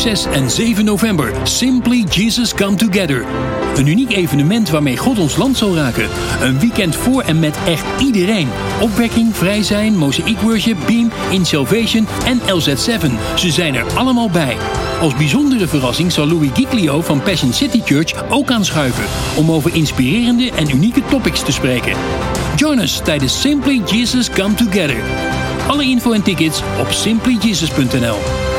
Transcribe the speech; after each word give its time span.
6 0.00 0.26
en 0.26 0.50
7 0.50 0.84
november. 0.84 1.32
Simply 1.42 2.04
Jesus 2.10 2.54
Come 2.54 2.76
Together. 2.76 3.24
Een 3.76 3.86
uniek 3.86 4.10
evenement 4.10 4.70
waarmee 4.70 4.96
God 4.96 5.18
ons 5.18 5.36
land 5.36 5.56
zal 5.56 5.74
raken. 5.74 6.08
Een 6.40 6.58
weekend 6.58 6.96
voor 6.96 7.22
en 7.22 7.38
met 7.38 7.56
echt 7.66 7.84
iedereen. 7.98 8.48
Opwekking, 8.80 9.36
vrij 9.36 9.62
zijn, 9.62 9.96
Mosaic 9.96 10.38
Worship, 10.38 10.76
Beam, 10.86 11.10
In 11.30 11.46
Salvation 11.46 12.06
en 12.24 12.40
LZ7. 12.40 13.10
Ze 13.36 13.50
zijn 13.50 13.74
er 13.74 13.84
allemaal 13.94 14.30
bij. 14.30 14.56
Als 15.00 15.16
bijzondere 15.16 15.68
verrassing 15.68 16.12
zal 16.12 16.26
Louis 16.26 16.50
Giglio 16.54 17.00
van 17.00 17.22
Passion 17.22 17.52
City 17.52 17.80
Church 17.84 18.30
ook 18.30 18.50
aanschuiven. 18.50 19.04
Om 19.36 19.50
over 19.50 19.74
inspirerende 19.74 20.50
en 20.52 20.70
unieke 20.70 21.02
topics 21.08 21.42
te 21.42 21.52
spreken. 21.52 21.92
Join 22.56 22.78
us 22.78 23.00
tijdens 23.04 23.40
Simply 23.40 23.82
Jesus 23.86 24.30
Come 24.30 24.54
Together. 24.54 25.02
Alle 25.68 25.84
info 25.84 26.12
en 26.12 26.22
tickets 26.22 26.62
op 26.80 26.90
simplyjesus.nl. 26.90 28.49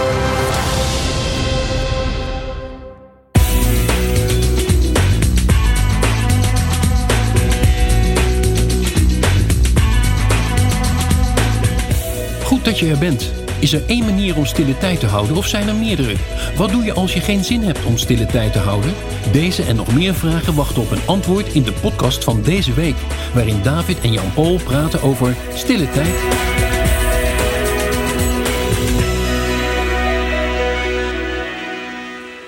dat 12.72 12.80
je 12.80 12.90
er 12.90 12.98
bent. 12.98 13.32
Is 13.60 13.74
er 13.74 13.84
één 13.88 14.06
manier 14.06 14.38
om 14.38 14.46
stille 14.46 14.78
tijd 14.78 15.00
te 15.00 15.06
houden 15.06 15.36
of 15.36 15.46
zijn 15.46 15.68
er 15.68 15.76
meerdere? 15.76 16.16
Wat 16.58 16.70
doe 16.70 16.84
je 16.84 16.94
als 16.94 17.14
je 17.14 17.20
geen 17.20 17.44
zin 17.44 17.64
hebt 17.64 17.86
om 17.86 17.98
stille 17.98 18.26
tijd 18.26 18.54
te 18.54 18.60
houden? 18.60 18.94
Deze 19.32 19.64
en 19.64 19.76
nog 19.76 19.94
meer 19.94 20.14
vragen 20.14 20.56
wachten 20.56 20.82
op 20.82 20.92
een 20.92 21.06
antwoord 21.06 21.54
in 21.54 21.64
de 21.64 21.74
podcast 21.74 22.24
van 22.24 22.42
deze 22.42 22.74
week, 22.74 22.96
waarin 23.34 23.62
David 23.64 24.02
en 24.02 24.12
Jan-Paul 24.12 24.60
praten 24.64 25.02
over 25.02 25.36
stille 25.54 25.90
tijd. 25.90 26.14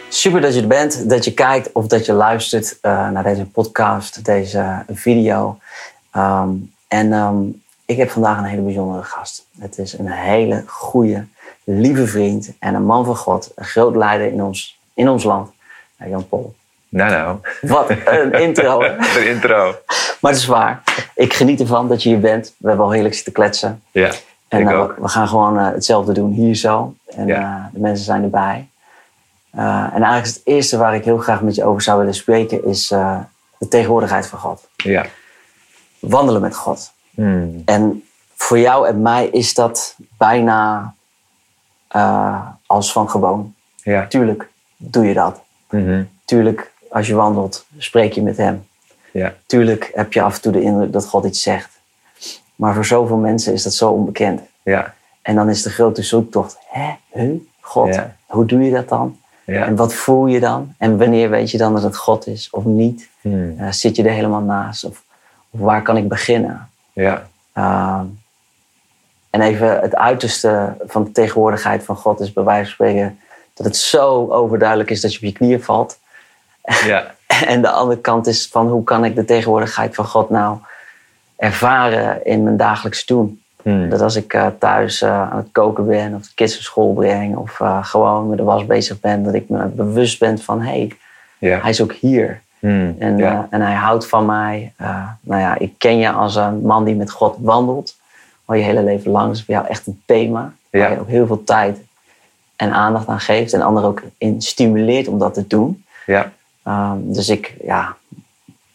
Super 0.09 0.41
dat 0.41 0.53
je 0.53 0.61
er 0.61 0.67
bent, 0.67 1.09
dat 1.09 1.25
je 1.25 1.33
kijkt 1.33 1.71
of 1.71 1.87
dat 1.87 2.05
je 2.05 2.13
luistert 2.13 2.77
uh, 2.81 3.09
naar 3.09 3.23
deze 3.23 3.45
podcast, 3.45 4.25
deze 4.25 4.85
video. 4.87 5.57
Um, 6.15 6.71
en 6.87 7.13
um, 7.13 7.62
ik 7.85 7.97
heb 7.97 8.09
vandaag 8.09 8.37
een 8.37 8.43
hele 8.43 8.61
bijzondere 8.61 9.03
gast. 9.03 9.45
Het 9.59 9.77
is 9.77 9.97
een 9.97 10.07
hele 10.11 10.63
goede, 10.67 11.25
lieve 11.63 12.07
vriend 12.07 12.53
en 12.59 12.73
een 12.75 12.85
man 12.85 13.05
van 13.05 13.15
God. 13.15 13.51
Een 13.55 13.65
groot 13.65 13.95
leider 13.95 14.27
in 14.31 14.43
ons, 14.43 14.79
in 14.93 15.09
ons 15.09 15.23
land. 15.23 15.51
Jan 16.09 16.27
Paul. 16.27 16.55
Nou 16.89 17.11
nou. 17.11 17.37
Wat 17.61 17.89
een 17.89 18.31
intro. 18.47 18.81
een 18.81 19.27
intro. 19.27 19.75
Maar 20.21 20.31
het 20.31 20.39
is 20.41 20.45
waar. 20.45 20.83
Ik 21.15 21.33
geniet 21.33 21.59
ervan 21.59 21.87
dat 21.87 22.03
je 22.03 22.09
hier 22.09 22.19
bent. 22.19 22.53
We 22.57 22.67
hebben 22.67 22.85
al 22.85 22.91
heerlijk 22.91 23.13
zitten 23.15 23.33
kletsen. 23.33 23.83
Ja, 23.91 24.11
en 24.47 24.61
ik 24.61 24.69
uh, 24.69 24.79
ook. 24.79 24.95
we 24.97 25.07
gaan 25.07 25.27
gewoon 25.27 25.57
uh, 25.57 25.65
hetzelfde 25.71 26.13
doen 26.13 26.31
hier 26.31 26.55
zo. 26.55 26.93
En 27.07 27.27
Ja. 27.27 27.39
uh, 27.39 27.73
de 27.73 27.79
mensen 27.79 28.05
zijn 28.05 28.23
erbij. 28.23 28.67
En 29.51 29.91
eigenlijk 29.91 30.25
is 30.25 30.33
het 30.33 30.41
eerste 30.43 30.77
waar 30.77 30.95
ik 30.95 31.03
heel 31.05 31.17
graag 31.17 31.41
met 31.41 31.55
je 31.55 31.63
over 31.63 31.81
zou 31.81 31.99
willen 31.99 32.13
spreken... 32.13 32.65
is 32.65 32.87
de 33.57 33.67
tegenwoordigheid 33.69 34.27
van 34.27 34.39
God. 34.39 34.67
Ja. 34.77 35.05
Wandelen 35.99 36.41
met 36.41 36.55
God. 36.55 36.92
Hmm. 37.13 37.61
En 37.65 38.03
voor 38.35 38.59
jou 38.59 38.87
en 38.87 39.01
mij 39.01 39.27
is 39.27 39.53
dat 39.53 39.95
bijna 40.17 40.93
uh, 41.95 42.47
als 42.65 42.91
van 42.91 43.09
gewoon. 43.09 43.53
Ja. 43.83 44.07
Tuurlijk 44.07 44.49
doe 44.77 45.05
je 45.05 45.13
dat. 45.13 45.41
Mhm. 45.69 46.03
Tuurlijk, 46.25 46.71
als 46.89 47.07
je 47.07 47.15
wandelt, 47.15 47.65
spreek 47.77 48.13
je 48.13 48.21
met 48.21 48.37
hem. 48.37 48.65
Ja. 49.11 49.33
Tuurlijk 49.45 49.91
heb 49.93 50.13
je 50.13 50.21
af 50.21 50.35
en 50.35 50.41
toe 50.41 50.51
de 50.51 50.61
indruk 50.61 50.91
dat 50.91 51.05
God 51.05 51.25
iets 51.25 51.41
zegt. 51.41 51.69
Maar 52.55 52.73
voor 52.73 52.85
zoveel 52.85 53.17
mensen 53.17 53.53
is 53.53 53.63
dat 53.63 53.73
zo 53.73 53.91
onbekend. 53.91 54.41
Ja. 54.63 54.93
En 55.21 55.35
dan 55.35 55.49
is 55.49 55.61
de 55.61 55.69
grote 55.69 56.03
zoektocht, 56.03 56.57
hè, 56.69 56.91
huh? 57.11 57.39
God, 57.59 57.95
Ja. 57.95 58.15
hoe 58.25 58.45
doe 58.45 58.61
je 58.63 58.71
dat 58.71 58.89
dan? 58.89 59.17
Ja. 59.45 59.65
En 59.65 59.75
wat 59.75 59.93
voel 59.93 60.25
je 60.25 60.39
dan? 60.39 60.73
En 60.77 60.97
wanneer 60.97 61.29
weet 61.29 61.51
je 61.51 61.57
dan 61.57 61.73
dat 61.73 61.83
het 61.83 61.97
God 61.97 62.27
is 62.27 62.49
of 62.49 62.63
niet? 62.65 63.09
Hmm. 63.21 63.55
Uh, 63.59 63.71
zit 63.71 63.95
je 63.95 64.03
er 64.03 64.11
helemaal 64.11 64.41
naast? 64.41 64.83
Of, 64.83 65.03
of 65.49 65.59
waar 65.59 65.81
kan 65.81 65.97
ik 65.97 66.07
beginnen? 66.07 66.69
Ja. 66.93 67.27
Uh, 67.57 68.01
en 69.29 69.41
even 69.41 69.79
het 69.79 69.95
uiterste 69.95 70.75
van 70.85 71.03
de 71.03 71.11
tegenwoordigheid 71.11 71.83
van 71.83 71.95
God 71.95 72.19
is 72.19 72.33
bij 72.33 72.43
wijze 72.43 72.63
van 72.63 72.73
spreken 72.73 73.19
dat 73.53 73.65
het 73.65 73.75
zo 73.75 74.27
overduidelijk 74.29 74.89
is 74.89 75.01
dat 75.01 75.11
je 75.11 75.17
op 75.17 75.23
je 75.23 75.31
knieën 75.31 75.63
valt. 75.63 75.99
Ja. 76.85 77.11
En 77.45 77.61
de 77.61 77.69
andere 77.69 78.01
kant 78.01 78.27
is 78.27 78.47
van 78.47 78.67
hoe 78.67 78.83
kan 78.83 79.05
ik 79.05 79.15
de 79.15 79.25
tegenwoordigheid 79.25 79.95
van 79.95 80.05
God 80.05 80.29
nou 80.29 80.57
ervaren 81.35 82.25
in 82.25 82.43
mijn 82.43 82.57
dagelijks 82.57 83.05
doen. 83.05 83.41
Hmm. 83.61 83.89
Dat 83.89 84.01
als 84.01 84.15
ik 84.15 84.33
uh, 84.33 84.47
thuis 84.59 85.01
uh, 85.01 85.31
aan 85.31 85.37
het 85.37 85.51
koken 85.51 85.85
ben 85.85 86.15
of 86.15 86.21
de 86.21 86.33
kids 86.35 86.53
naar 86.53 86.61
school 86.61 86.93
breng 86.93 87.35
of 87.35 87.59
uh, 87.59 87.85
gewoon 87.85 88.29
met 88.29 88.37
de 88.37 88.43
was 88.43 88.65
bezig 88.65 88.99
ben, 88.99 89.23
dat 89.23 89.33
ik 89.33 89.49
me 89.49 89.65
bewust 89.65 90.19
ben 90.19 90.39
van 90.39 90.61
hé, 90.61 90.89
hey, 91.39 91.59
hij 91.59 91.69
is 91.69 91.81
ook 91.81 91.93
hier. 91.93 92.41
Hmm. 92.63 92.95
En, 92.99 93.17
Ja. 93.17 93.33
uh, 93.33 93.39
en 93.49 93.61
hij 93.61 93.73
houdt 93.73 94.07
van 94.07 94.25
mij. 94.25 94.73
Uh, 94.81 95.07
nou 95.21 95.41
ja, 95.41 95.57
ik 95.59 95.73
ken 95.77 95.97
je 95.97 96.11
als 96.11 96.35
een 96.35 96.61
man 96.61 96.83
die 96.83 96.95
met 96.95 97.11
God 97.11 97.35
wandelt. 97.39 97.95
Al 98.45 98.55
je 98.55 98.63
hele 98.63 98.83
leven 98.83 99.11
lang. 99.11 99.31
Is 99.31 99.43
voor 99.43 99.53
jou 99.53 99.67
echt 99.67 99.87
een 99.87 100.01
thema. 100.05 100.53
Ja. 100.69 100.79
Waar 100.79 100.91
je 100.91 100.99
ook 100.99 101.07
heel 101.07 101.27
veel 101.27 101.43
tijd 101.43 101.77
en 102.55 102.71
aandacht 102.71 103.07
aan 103.07 103.19
geeft. 103.19 103.53
En 103.53 103.61
anderen 103.61 103.89
ook 103.89 104.01
in 104.17 104.41
stimuleert 104.41 105.07
om 105.07 105.19
dat 105.19 105.33
te 105.33 105.47
doen. 105.47 105.85
Ja. 106.05 106.31
Um, 106.67 107.13
dus 107.13 107.29
ik 107.29 107.55
ja, 107.63 107.95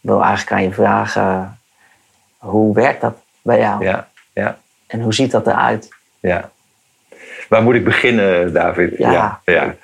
wil 0.01 0.21
eigenlijk 0.23 0.51
aan 0.51 0.63
je 0.63 0.73
vragen. 0.73 1.59
Hoe 2.37 2.73
werkt 2.73 3.01
dat 3.01 3.15
bij 3.41 3.59
jou? 3.59 3.83
Ja. 3.83 4.07
Ja. 4.33 4.57
En 4.87 5.01
hoe 5.01 5.13
ziet 5.13 5.31
dat 5.31 5.47
eruit? 5.47 5.89
Ja. 6.19 6.49
Waar 7.49 7.63
moet 7.63 7.75
ik 7.75 7.83
beginnen, 7.83 8.53
David? 8.53 8.97
Ja. 8.97 9.39
ja. 9.45 9.75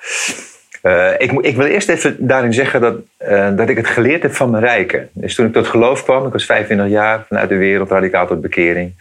Uh, 0.85 1.11
ik, 1.17 1.31
ik 1.31 1.55
wil 1.55 1.65
eerst 1.65 1.89
even 1.89 2.15
daarin 2.19 2.53
zeggen 2.53 2.81
dat, 2.81 2.95
uh, 3.27 3.55
dat 3.55 3.69
ik 3.69 3.77
het 3.77 3.87
geleerd 3.87 4.21
heb 4.21 4.35
van 4.35 4.49
mijn 4.49 4.63
rijken. 4.63 5.09
Dus 5.13 5.35
toen 5.35 5.45
ik 5.45 5.53
tot 5.53 5.67
geloof 5.67 6.03
kwam, 6.03 6.25
ik 6.25 6.31
was 6.31 6.45
25 6.45 6.87
jaar 6.87 7.25
vanuit 7.27 7.49
de 7.49 7.55
wereld, 7.55 7.89
radicaal 7.89 8.27
tot 8.27 8.41
bekering. 8.41 8.93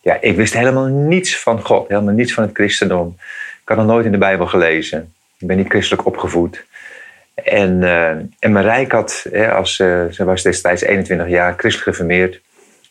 Ja, 0.00 0.18
ik 0.20 0.36
wist 0.36 0.54
helemaal 0.54 0.86
niets 0.86 1.38
van 1.38 1.60
God, 1.60 1.88
helemaal 1.88 2.14
niets 2.14 2.34
van 2.34 2.42
het 2.44 2.54
christendom. 2.54 3.16
Ik 3.62 3.68
had 3.68 3.76
nog 3.76 3.86
nooit 3.86 4.04
in 4.04 4.12
de 4.12 4.18
Bijbel 4.18 4.46
gelezen. 4.46 5.12
Ik 5.38 5.46
ben 5.46 5.56
niet 5.56 5.68
christelijk 5.68 6.06
opgevoed. 6.06 6.64
En, 7.34 7.82
uh, 7.82 8.08
en 8.38 8.52
mijn 8.52 8.64
rijk 8.64 8.92
had, 8.92 9.26
hè, 9.32 9.52
als, 9.52 9.76
ze 9.76 10.24
was 10.24 10.42
destijds 10.42 10.82
21 10.82 11.28
jaar, 11.28 11.54
christelijk 11.56 11.96
geformeerd. 11.96 12.40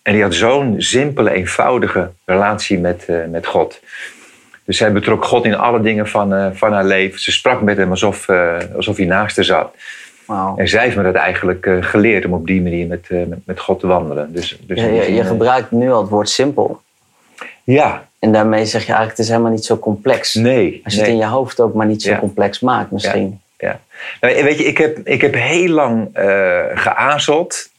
En 0.01 0.13
die 0.13 0.21
had 0.21 0.33
zo'n 0.33 0.75
simpele, 0.81 1.31
eenvoudige 1.31 2.11
relatie 2.25 2.79
met, 2.79 3.07
met 3.29 3.45
God. 3.45 3.81
Dus 4.71 4.79
zij 4.79 4.91
betrok 4.91 5.25
God 5.25 5.45
in 5.45 5.55
alle 5.55 5.81
dingen 5.81 6.07
van, 6.07 6.33
uh, 6.33 6.47
van 6.53 6.73
haar 6.73 6.85
leven. 6.85 7.19
Ze 7.19 7.31
sprak 7.31 7.61
met 7.61 7.77
hem 7.77 7.89
alsof, 7.89 8.27
uh, 8.27 8.57
alsof 8.75 8.97
hij 8.97 9.05
naast 9.05 9.35
haar 9.35 9.45
zat. 9.45 9.73
Wow. 10.25 10.59
En 10.59 10.67
zij 10.67 10.83
heeft 10.83 10.95
me 10.95 11.03
dat 11.03 11.15
eigenlijk 11.15 11.65
uh, 11.65 11.83
geleerd 11.83 12.25
om 12.25 12.33
op 12.33 12.47
die 12.47 12.61
manier 12.61 12.87
met, 12.87 13.09
met, 13.09 13.39
met, 13.45 13.59
God 13.59 13.79
te 13.79 13.87
wandelen. 13.87 14.33
Dus, 14.33 14.57
dus 14.61 14.79
je, 14.79 14.91
je, 14.91 15.13
je, 15.13 15.23
gebruikt 15.23 15.71
nu 15.71 15.91
al 15.91 16.01
het 16.01 16.09
woord 16.09 16.29
simpel. 16.29 16.81
Ja. 17.63 18.07
En 18.19 18.31
daarmee 18.31 18.65
zeg 18.65 18.81
je 18.81 18.87
eigenlijk, 18.87 19.17
het 19.17 19.19
is 19.19 19.27
helemaal 19.27 19.51
niet 19.51 19.65
zo 19.65 19.77
complex. 19.77 20.33
Nee. 20.33 20.81
Als 20.83 20.93
je 20.93 20.99
nee. 20.99 21.09
het 21.09 21.19
in 21.19 21.25
je 21.25 21.31
hoofd 21.33 21.59
ook 21.59 21.73
maar 21.73 21.87
niet 21.87 22.01
zo 22.01 22.11
ja. 22.11 22.19
complex 22.19 22.59
maakt 22.59 22.91
misschien. 22.91 23.39
Ja. 23.57 23.67
ja. 23.67 23.79
Nou, 24.21 24.43
weet 24.43 24.57
je, 24.57 24.63
ik 24.63 24.77
heb, 24.77 24.97
ik 25.03 25.21
heb 25.21 25.33
heel 25.33 25.69
lang 25.69 26.09
geazeld. 26.73 27.69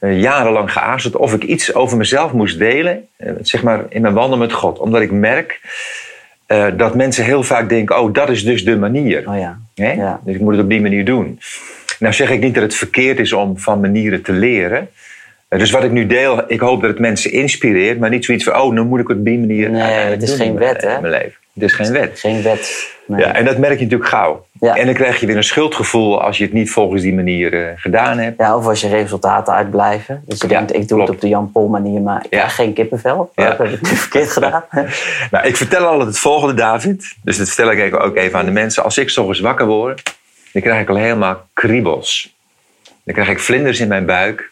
jarenlang 0.00 0.72
geazeld 0.72 1.16
of 1.16 1.34
ik 1.34 1.42
iets 1.42 1.74
over 1.74 1.96
mezelf 1.96 2.32
moest 2.32 2.58
delen. 2.58 3.08
zeg 3.40 3.62
maar 3.62 3.84
in 3.88 4.02
mijn 4.02 4.14
wandel 4.14 4.38
met 4.38 4.52
God. 4.52 4.78
Omdat 4.78 5.00
ik 5.00 5.10
merk 5.10 5.60
uh, 6.48 6.66
dat 6.76 6.94
mensen 6.94 7.24
heel 7.24 7.42
vaak 7.42 7.68
denken: 7.68 8.00
oh, 8.00 8.12
dat 8.12 8.30
is 8.30 8.44
dus 8.44 8.64
de 8.64 8.76
manier. 8.76 9.28
Oh 9.28 9.38
ja. 9.38 9.58
ja. 9.74 10.20
Dus 10.24 10.34
ik 10.34 10.40
moet 10.40 10.52
het 10.52 10.62
op 10.62 10.68
die 10.70 10.80
manier 10.80 11.04
doen. 11.04 11.40
Nou 11.98 12.14
zeg 12.14 12.30
ik 12.30 12.40
niet 12.40 12.54
dat 12.54 12.62
het 12.62 12.74
verkeerd 12.74 13.18
is 13.18 13.32
om 13.32 13.58
van 13.58 13.80
manieren 13.80 14.22
te 14.22 14.32
leren. 14.32 14.88
Uh, 15.48 15.58
dus 15.58 15.70
wat 15.70 15.84
ik 15.84 15.90
nu 15.90 16.06
deel, 16.06 16.42
ik 16.46 16.60
hoop 16.60 16.80
dat 16.80 16.90
het 16.90 16.98
mensen 16.98 17.32
inspireert, 17.32 17.98
maar 17.98 18.10
niet 18.10 18.24
zoiets 18.24 18.44
van: 18.44 18.60
oh, 18.60 18.72
nu 18.72 18.82
moet 18.82 19.00
ik 19.00 19.08
het 19.08 19.16
op 19.16 19.24
die 19.24 19.38
manier. 19.38 19.70
Nee, 19.70 19.82
het 19.82 20.22
is 20.22 20.34
geen 20.34 20.58
wet, 20.58 20.82
hè? 20.82 20.94
In 20.94 21.00
mijn 21.00 21.12
leven. 21.12 21.38
Het 21.54 21.62
is 21.62 21.72
geen 21.72 21.92
wet. 21.92 22.20
Geen 22.20 22.42
wet. 22.42 22.96
Nee. 23.06 23.20
Ja, 23.20 23.34
en 23.34 23.44
dat 23.44 23.58
merk 23.58 23.78
je 23.78 23.84
natuurlijk 23.84 24.10
gauw. 24.10 24.46
Ja. 24.60 24.76
En 24.76 24.86
dan 24.86 24.94
krijg 24.94 25.20
je 25.20 25.26
weer 25.26 25.36
een 25.36 25.44
schuldgevoel 25.44 26.22
als 26.22 26.38
je 26.38 26.44
het 26.44 26.52
niet 26.52 26.70
volgens 26.70 27.02
die 27.02 27.14
manier 27.14 27.52
uh, 27.52 27.68
gedaan 27.76 28.18
hebt. 28.18 28.38
Ja, 28.38 28.56
of 28.56 28.66
als 28.66 28.80
je 28.80 28.88
resultaten 28.88 29.54
uitblijven. 29.54 30.22
Dus 30.26 30.40
je 30.40 30.48
ja, 30.48 30.56
denkt, 30.56 30.74
ik 30.74 30.88
doe 30.88 30.96
klopt. 30.96 31.06
het 31.06 31.16
op 31.16 31.20
de 31.20 31.28
Jan 31.28 31.52
Pol 31.52 31.68
manier, 31.68 32.00
maar 32.00 32.24
ik 32.24 32.30
krijg 32.30 32.54
geen 32.54 32.72
kippenvel. 32.72 33.32
Ja. 33.34 33.48
Dat 33.48 33.58
heb 33.58 33.68
ik 33.68 33.86
verkeerd 33.86 34.32
gedaan. 34.38 34.64
nou, 35.30 35.46
ik 35.46 35.56
vertel 35.56 35.86
altijd 35.86 36.08
het 36.08 36.18
volgende, 36.18 36.54
David. 36.54 37.14
Dus 37.22 37.36
dat 37.38 37.48
vertel 37.48 37.72
ik 37.72 38.00
ook 38.00 38.16
even 38.16 38.38
aan 38.38 38.44
de 38.44 38.50
mensen. 38.50 38.84
Als 38.84 38.98
ik 38.98 39.10
s'ochtends 39.10 39.40
wakker 39.40 39.66
word, 39.66 40.02
dan 40.52 40.62
krijg 40.62 40.80
ik 40.80 40.88
al 40.88 40.96
helemaal 40.96 41.46
kriebels. 41.52 42.36
Dan 43.04 43.14
krijg 43.14 43.28
ik 43.28 43.38
vlinders 43.40 43.80
in 43.80 43.88
mijn 43.88 44.06
buik. 44.06 44.50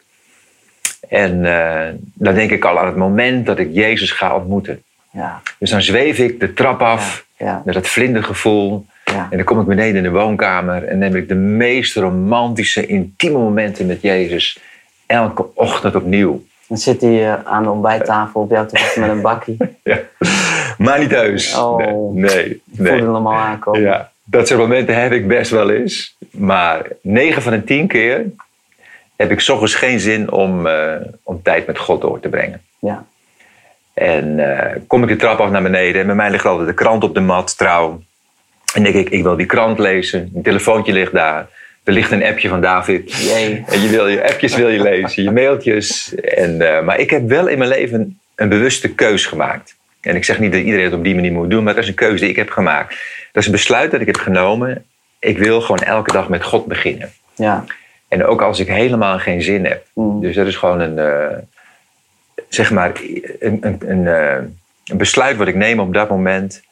En 1.08 1.44
uh, 1.44 1.80
dan 2.14 2.34
denk 2.34 2.50
ik 2.50 2.64
al 2.64 2.78
aan 2.78 2.86
het 2.86 2.96
moment 2.96 3.46
dat 3.46 3.58
ik 3.58 3.68
Jezus 3.72 4.10
ga 4.10 4.36
ontmoeten. 4.36 4.82
Ja. 5.10 5.40
Dus 5.58 5.70
dan 5.70 5.82
zweef 5.82 6.18
ik 6.18 6.40
de 6.40 6.52
trap 6.52 6.82
af 6.82 7.26
Ja. 7.36 7.62
Met 7.64 7.74
dat 7.74 7.88
vlindergevoel. 7.88 8.86
Ja. 9.04 9.26
En 9.30 9.36
dan 9.36 9.44
kom 9.46 9.60
ik 9.60 9.66
beneden 9.66 9.96
in 9.96 10.02
de 10.02 10.10
woonkamer 10.10 10.84
en 10.84 10.98
neem 10.98 11.16
ik 11.16 11.28
de 11.28 11.34
meest 11.34 11.96
romantische, 11.96 12.86
intieme 12.86 13.38
momenten 13.38 13.86
met 13.86 14.02
Jezus. 14.02 14.58
Elke 15.06 15.46
ochtend 15.54 15.94
opnieuw. 15.94 16.44
Dan 16.68 16.78
zit 16.78 17.00
hij 17.00 17.32
eh, 17.32 17.44
aan 17.44 17.62
de 17.62 17.70
ontbijttafel 17.70 18.40
op 18.40 18.50
jou 18.50 18.66
te 18.68 18.78
wachten 18.78 19.00
met 19.00 19.10
een 19.10 19.20
bakkie. 19.20 19.56
Ja. 19.82 19.98
Maar 20.78 20.98
niet 20.98 21.08
thuis. 21.08 21.56
Oh. 21.56 21.78
Nee, 21.78 21.92
nee. 22.14 22.60
nee. 22.64 22.92
Voelde 22.92 23.14
hem 23.14 23.26
al 23.26 23.34
aankomen. 23.34 23.80
Ja, 23.80 24.10
dat 24.24 24.48
soort 24.48 24.60
momenten 24.60 25.02
heb 25.02 25.12
ik 25.12 25.28
best 25.28 25.50
wel 25.50 25.70
eens. 25.70 26.16
Maar 26.30 26.86
9 27.02 27.42
van 27.42 27.52
de 27.52 27.64
10 27.64 27.86
keer 27.86 28.24
heb 29.16 29.30
ik 29.30 29.40
's 29.40 29.48
ochtends 29.48 29.74
geen 29.74 30.00
zin 30.00 30.30
om, 30.30 30.66
eh, 30.66 30.94
om 31.22 31.42
tijd 31.42 31.66
met 31.66 31.78
God 31.78 32.00
door 32.00 32.20
te 32.20 32.28
brengen. 32.28 32.62
Ja. 32.78 33.04
En 33.94 34.58
eh, 34.58 34.80
kom 34.86 35.02
ik 35.02 35.08
de 35.08 35.16
trap 35.16 35.40
af 35.40 35.50
naar 35.50 35.62
beneden 35.62 36.00
en 36.00 36.06
bij 36.06 36.16
mij 36.16 36.30
ligt 36.30 36.44
altijd 36.44 36.68
de 36.68 36.74
krant 36.74 37.04
op 37.04 37.14
de 37.14 37.20
mat, 37.20 37.58
trouw. 37.58 38.02
En 38.74 38.82
denk 38.82 38.94
ik, 38.94 39.10
ik 39.10 39.22
wil 39.22 39.36
die 39.36 39.46
krant 39.46 39.78
lezen. 39.78 40.30
Een 40.34 40.42
telefoontje 40.42 40.92
ligt 40.92 41.12
daar. 41.12 41.46
Er 41.84 41.92
ligt 41.92 42.10
een 42.10 42.24
appje 42.24 42.48
van 42.48 42.60
David. 42.60 43.12
Jee. 43.12 43.64
En 43.66 43.80
je, 43.80 43.88
wil, 43.88 44.06
je 44.06 44.28
appjes 44.28 44.56
wil 44.56 44.68
je 44.68 44.82
lezen, 44.82 45.22
je 45.22 45.30
mailtjes. 45.30 46.14
En, 46.14 46.76
eh, 46.76 46.84
maar 46.84 46.98
ik 46.98 47.10
heb 47.10 47.28
wel 47.28 47.46
in 47.46 47.58
mijn 47.58 47.70
leven 47.70 48.18
een 48.34 48.48
bewuste 48.48 48.94
keus 48.94 49.26
gemaakt. 49.26 49.76
En 50.00 50.16
ik 50.16 50.24
zeg 50.24 50.38
niet 50.38 50.52
dat 50.52 50.60
iedereen 50.60 50.84
het 50.84 50.94
op 50.94 51.04
die 51.04 51.14
manier 51.14 51.32
moet 51.32 51.50
doen, 51.50 51.64
maar 51.64 51.74
dat 51.74 51.82
is 51.82 51.88
een 51.88 51.94
keuze 51.94 52.20
die 52.20 52.30
ik 52.30 52.36
heb 52.36 52.50
gemaakt. 52.50 52.88
Dat 53.32 53.42
is 53.42 53.46
een 53.46 53.52
besluit 53.52 53.90
dat 53.90 54.00
ik 54.00 54.06
heb 54.06 54.16
genomen. 54.16 54.84
Ik 55.18 55.38
wil 55.38 55.60
gewoon 55.60 55.82
elke 55.82 56.12
dag 56.12 56.28
met 56.28 56.42
God 56.42 56.66
beginnen. 56.66 57.12
Ja. 57.34 57.64
En 58.08 58.24
ook 58.24 58.42
als 58.42 58.58
ik 58.58 58.68
helemaal 58.68 59.18
geen 59.18 59.42
zin 59.42 59.64
heb. 59.64 59.86
Mm. 59.94 60.20
Dus 60.20 60.34
dat 60.34 60.46
is 60.46 60.56
gewoon 60.56 60.80
een, 60.80 60.98
eh, 60.98 61.38
zeg 62.48 62.70
maar, 62.70 62.92
een, 63.40 63.58
een, 63.60 63.76
een, 63.86 64.06
eh, 64.06 64.42
een 64.84 64.96
besluit 64.96 65.36
wat 65.36 65.48
ik 65.48 65.54
neem 65.54 65.80
op 65.80 65.94
dat 65.94 66.08
moment. 66.08 66.62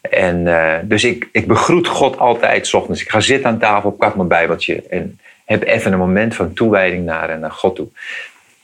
En 0.00 0.46
eh, 0.46 0.78
dus 0.82 1.04
ik, 1.04 1.28
ik 1.32 1.46
begroet 1.46 1.86
God 1.86 2.18
altijd 2.18 2.66
's 2.66 2.74
ochtends. 2.74 3.02
Ik 3.02 3.08
ga 3.08 3.20
zitten 3.20 3.50
aan 3.50 3.58
tafel, 3.58 3.90
pak 3.90 4.16
mijn 4.16 4.28
bijbeltje 4.28 4.82
en 4.82 5.18
heb 5.44 5.62
even 5.62 5.92
een 5.92 5.98
moment 5.98 6.34
van 6.34 6.52
toewijding 6.52 7.04
naar, 7.04 7.38
naar 7.38 7.50
God 7.50 7.76
toe. 7.76 7.86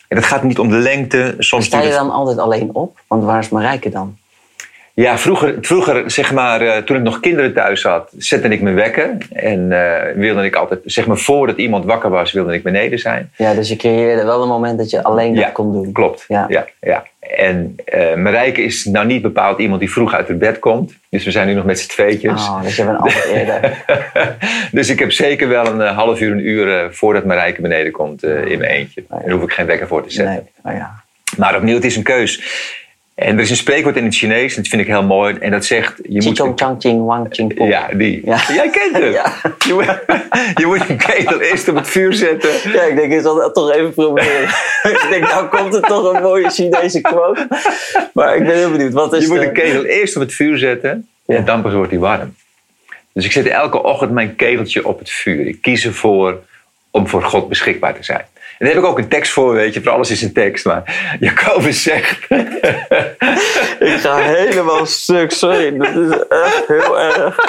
En 0.09 0.17
dat 0.17 0.25
gaat 0.25 0.43
niet 0.43 0.59
om 0.59 0.69
de 0.69 0.77
lengte. 0.77 1.35
Soms 1.39 1.65
Sta 1.65 1.81
je 1.81 1.91
dan 1.91 2.11
altijd 2.11 2.39
alleen 2.39 2.71
op? 2.73 3.01
Want 3.07 3.25
waar 3.25 3.39
is 3.39 3.49
Marijke 3.49 3.89
dan? 3.89 4.17
Ja, 5.01 5.19
vroeger, 5.19 5.55
vroeger 5.61 6.11
zeg 6.11 6.33
maar, 6.33 6.61
eh, 6.61 6.83
toen 6.83 6.97
ik 6.97 7.03
nog 7.03 7.21
kinderen 7.21 7.55
thuis 7.55 7.83
had, 7.83 8.13
zette 8.17 8.49
ik 8.49 8.61
me 8.61 8.73
wekker. 8.73 9.17
En 9.33 9.73
eh, 9.73 10.15
wilde 10.15 10.45
ik 10.45 10.57
altijd, 10.57 10.81
zeg 10.85 11.07
maar, 11.07 11.17
voordat 11.17 11.57
iemand 11.57 11.85
wakker 11.85 12.11
was, 12.11 12.33
wilde 12.33 12.55
ik 12.55 12.63
beneden 12.63 12.99
zijn. 12.99 13.31
Ja, 13.37 13.55
dus 13.55 13.69
je 13.69 13.77
creëerde 13.77 14.25
wel 14.25 14.43
een 14.43 14.49
moment 14.49 14.79
dat 14.79 14.91
je 14.91 15.03
alleen 15.03 15.35
Ja, 15.35 15.43
dat 15.43 15.53
kon 15.53 15.73
doen. 15.73 15.93
Klopt. 15.93 16.25
Ja. 16.29 16.47
Ja. 16.49 16.67
Ja, 16.81 17.05
En 17.21 17.77
eh 17.85 18.15
Marijke 18.15 18.63
is 18.63 18.85
nou 18.85 19.07
niet 19.07 19.23
bepaald 19.23 19.59
iemand 19.59 19.81
die 19.81 19.91
vroeg 19.91 20.15
uit 20.15 20.29
het 20.29 20.39
bed 20.39 20.59
komt. 20.59 20.95
Dus 21.09 21.25
we 21.25 21.31
zijn 21.31 21.47
nu 21.47 21.55
nog 21.55 21.65
met 21.65 21.79
z'n 21.79 21.89
tweetjes. 21.89 22.49
Oh, 22.49 22.63
dus 22.63 22.77
je 22.77 22.85
bent 22.85 22.99
altijd 22.99 23.25
eerder. 23.25 23.85
dus 24.73 24.89
ik 24.89 24.99
heb 24.99 25.13
zeker 25.13 25.49
wel 25.49 25.67
een 25.67 25.95
half 25.95 26.21
uur, 26.21 26.33
een 26.33 26.47
uur 26.47 26.95
voordat 26.95 27.25
Marijke 27.25 27.61
beneden 27.61 27.93
komt 27.93 28.23
eh, 28.23 28.45
in 28.45 28.59
mijn 28.59 28.71
eentje. 28.71 29.05
ja. 29.11 29.19
Daar 29.19 29.31
hoef 29.31 29.43
ik 29.43 29.53
geen 29.53 29.67
wekker 29.67 29.87
voor 29.87 30.03
te 30.07 30.13
zetten. 30.13 30.47
Nee, 30.63 30.75
oh 30.75 30.81
ja. 30.81 31.03
Maar 31.37 31.57
opnieuw, 31.57 31.75
het 31.75 31.85
is 31.85 31.97
een 31.97 32.03
keus. 32.03 32.43
En 33.19 33.37
er 33.37 33.41
is 33.43 33.51
een 33.51 33.57
spreekwoord 33.57 33.97
in 33.97 34.05
het 34.05 34.15
Chinees, 34.15 34.55
dat 34.55 34.67
vind 34.69 34.83
ik 34.83 34.89
heel 34.89 35.03
mooi. 35.03 35.35
En 35.41 35.51
dat 35.51 35.65
zegt, 35.65 35.95
je 36.09 36.23
moet... 36.23 36.39
chang 36.57 36.77
ching 36.81 37.05
wang 37.07 37.27
ching 37.31 37.55
pong. 37.55 37.71
Ja, 37.71 37.89
die. 37.93 38.21
Ja. 38.25 38.39
Jij 38.55 38.71
kent 38.71 39.05
het. 39.05 39.13
Ja. 39.13 39.33
Je, 39.67 39.73
moet, 39.75 39.85
je 40.55 40.67
moet 40.67 40.89
een 40.89 40.97
ketel 40.97 41.41
eerst 41.41 41.69
op 41.69 41.75
het 41.77 41.89
vuur 41.89 42.13
zetten. 42.15 42.51
Ja, 42.73 42.83
ik 42.83 42.97
denk, 42.97 43.13
ik 43.13 43.21
zal 43.21 43.35
dat 43.35 43.55
toch 43.55 43.73
even 43.73 43.95
proberen. 43.95 44.43
ik 44.93 45.07
denk, 45.11 45.23
nou 45.29 45.47
komt 45.47 45.75
er 45.75 45.81
toch 45.81 46.13
een 46.15 46.23
mooie 46.23 46.51
Chinese 46.51 47.01
quote. 47.01 47.49
Maar 48.13 48.37
ik 48.37 48.45
ben 48.45 48.55
heel 48.57 48.71
benieuwd. 48.71 48.93
Wat 48.93 49.13
is 49.13 49.23
Je 49.23 49.29
moet 49.29 49.39
de- 49.39 49.47
een 49.47 49.53
ketel 49.53 49.85
eerst 49.85 50.17
op 50.17 50.23
het 50.23 50.35
vuur 50.35 50.59
zetten 50.59 51.09
Ja. 51.27 51.37
en 51.37 51.45
dan 51.45 51.63
pas 51.63 51.73
wordt 51.73 51.91
hij 51.91 52.01
warm. 52.01 52.35
Dus 53.13 53.25
ik 53.25 53.33
zet 53.33 53.47
elke 53.47 53.83
ochtend 53.83 54.11
mijn 54.11 54.37
keteltje 54.37 54.87
op 54.87 54.99
het 54.99 55.11
vuur. 55.11 55.47
Ik 55.47 55.59
kies 55.63 55.85
ervoor 55.85 56.41
om 56.91 57.09
voor 57.09 57.23
God 57.23 57.49
beschikbaar 57.49 57.95
te 57.95 58.05
zijn. 58.05 58.25
En 58.59 58.67
daar 58.67 58.75
heb 58.75 58.83
ik 58.85 58.89
ook 58.89 58.99
een 58.99 59.09
tekst 59.09 59.33
voor, 59.33 59.53
weet 59.55 59.75
je. 59.75 59.83
Voor 59.83 59.93
alles 59.93 60.11
is 60.11 60.23
een 60.23 60.33
tekst. 60.33 60.65
Maar 60.65 60.83
Jacobus 61.21 61.83
zegt... 61.83 62.19
Ik 63.79 63.99
ga 64.01 64.17
helemaal 64.17 64.87
stuk, 64.87 65.31
sorry. 65.31 65.79
Dat 65.79 65.97
is 65.97 66.25
echt 66.29 66.67
heel 66.67 67.01
erg. 67.01 67.37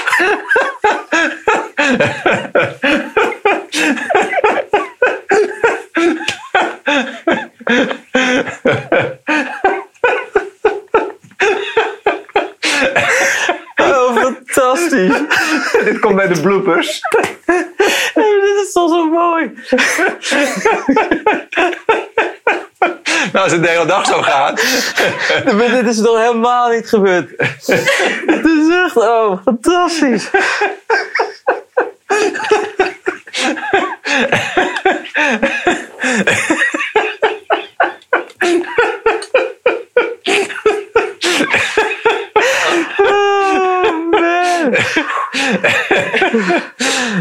Oh, 13.76 14.18
fantastisch. 14.18 15.22
Dit 15.84 16.00
komt 16.00 16.16
bij 16.16 16.28
de 16.28 16.42
bloopers. 16.42 17.02
Zo 18.90 19.06
mooi. 19.06 19.54
Nou, 23.32 23.44
als 23.44 23.52
het 23.52 23.64
de 23.64 23.70
hele 23.70 23.86
dag 23.86 24.06
zo 24.06 24.22
gaat. 24.22 24.64
Maar 25.58 25.68
dit 25.70 25.86
is 25.88 25.98
nog 25.98 26.18
helemaal 26.18 26.70
niet 26.70 26.90
gebeurd. 26.90 27.30
Het 28.26 28.46
is 28.46 28.70
echt, 28.86 28.96
oh, 28.96 29.42
fantastisch. 29.44 30.30
Oh, 42.98 44.12
man. 44.12 44.74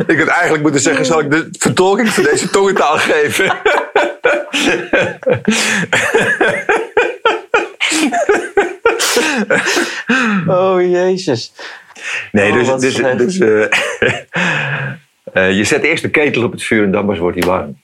Ik 0.07 0.19
had 0.19 0.28
eigenlijk 0.39 0.63
moeten 0.63 0.81
zeggen, 0.81 1.05
zal 1.07 1.21
ik 1.21 1.31
de 1.31 1.49
vertolking 1.59 2.09
van 2.09 2.25
deze 2.25 2.51
tongentaal 2.51 2.97
geven? 2.99 3.53
Oh, 10.47 10.81
jezus. 10.81 11.53
Nee, 12.33 12.51
Oh, 12.53 12.59
dus, 12.59 12.95
dus, 12.97 13.17
dus 13.17 13.39
eh, 15.33 15.57
je 15.57 15.65
zet 15.65 15.83
eerst 15.83 16.03
de 16.03 16.11
ketel 16.11 16.43
op 16.45 16.53
het 16.53 16.63
vuur 16.63 16.85
en 16.85 16.91
dan 16.91 17.07
pas 17.07 17.19
wordt 17.19 17.39
hij 17.39 17.47
warm. 17.49 17.81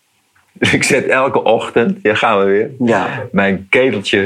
Dus 0.53 0.73
ik 0.75 0.83
zet 0.83 1.07
elke 1.07 1.43
ochtend, 1.43 1.99
ja 2.03 2.15
gaan 2.15 2.39
we 2.39 2.45
weer, 2.45 2.71
Ja, 2.79 3.27
mijn 3.33 3.67
keteltje 3.71 4.23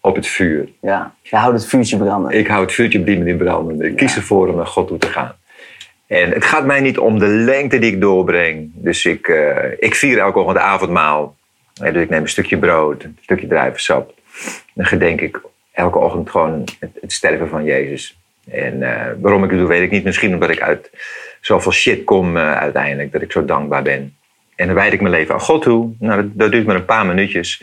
op 0.00 0.16
het 0.16 0.26
vuur. 0.26 0.68
ja. 0.80 1.14
Je 1.22 1.36
houdt 1.36 1.58
het 1.58 1.66
vuurtje 1.68 1.96
branden. 1.96 2.32
Ik 2.32 2.46
hou 2.46 2.62
het 2.62 2.72
vuurtje 2.72 2.98
op 2.98 3.06
die 3.06 3.18
manier 3.18 3.36
branden. 3.36 3.80
Ik 3.80 3.96
kies 3.96 4.16
ervoor 4.16 4.48
om 4.48 4.56
naar 4.56 4.66
God 4.66 4.88
toe 4.88 4.98
te 4.98 5.06
gaan. 5.06 5.34
En 6.10 6.30
het 6.30 6.44
gaat 6.44 6.66
mij 6.66 6.80
niet 6.80 6.98
om 6.98 7.18
de 7.18 7.26
lengte 7.26 7.78
die 7.78 7.92
ik 7.92 8.00
doorbreng. 8.00 8.70
Dus 8.74 9.04
ik, 9.04 9.28
eh, 9.28 9.72
ik 9.78 9.94
vier 9.94 10.18
elke 10.18 10.38
ochtend 10.38 10.58
avondmaal. 10.58 11.36
Eh, 11.82 11.92
Dus 11.92 12.02
ik 12.02 12.10
neem 12.10 12.22
een 12.22 12.28
stukje 12.28 12.58
brood, 12.58 13.04
een 13.04 13.18
stukje 13.20 13.46
druivensap. 13.46 14.14
Dan 14.74 14.86
gedenk 14.86 15.20
ik 15.20 15.40
elke 15.72 15.98
ochtend 15.98 16.30
gewoon 16.30 16.64
het, 16.78 17.12
sterven 17.12 17.48
van 17.48 17.64
Jezus. 17.64 18.18
En 18.50 18.82
eh, 18.82 19.12
waarom 19.20 19.44
ik 19.44 19.50
het 19.50 19.58
doe, 19.58 19.68
weet 19.68 19.82
ik 19.82 19.90
niet. 19.90 20.04
Misschien 20.04 20.34
omdat 20.34 20.50
ik 20.50 20.60
uit 20.60 20.90
zoveel 21.40 21.72
shit 21.72 22.04
kom 22.04 22.36
eh, 22.36 22.56
uiteindelijk. 22.56 23.12
Dat 23.12 23.22
ik 23.22 23.32
zo 23.32 23.44
dankbaar 23.44 23.82
ben. 23.82 24.16
En 24.56 24.66
dan 24.66 24.74
wijd 24.74 24.92
ik 24.92 25.00
mijn 25.00 25.14
leven 25.14 25.34
aan 25.34 25.40
God 25.40 25.62
toe. 25.62 25.92
Nou, 25.98 26.22
dat, 26.22 26.30
dat 26.38 26.52
duurt 26.52 26.66
maar 26.66 26.76
een 26.76 26.84
paar 26.84 27.06
minuutjes. 27.06 27.62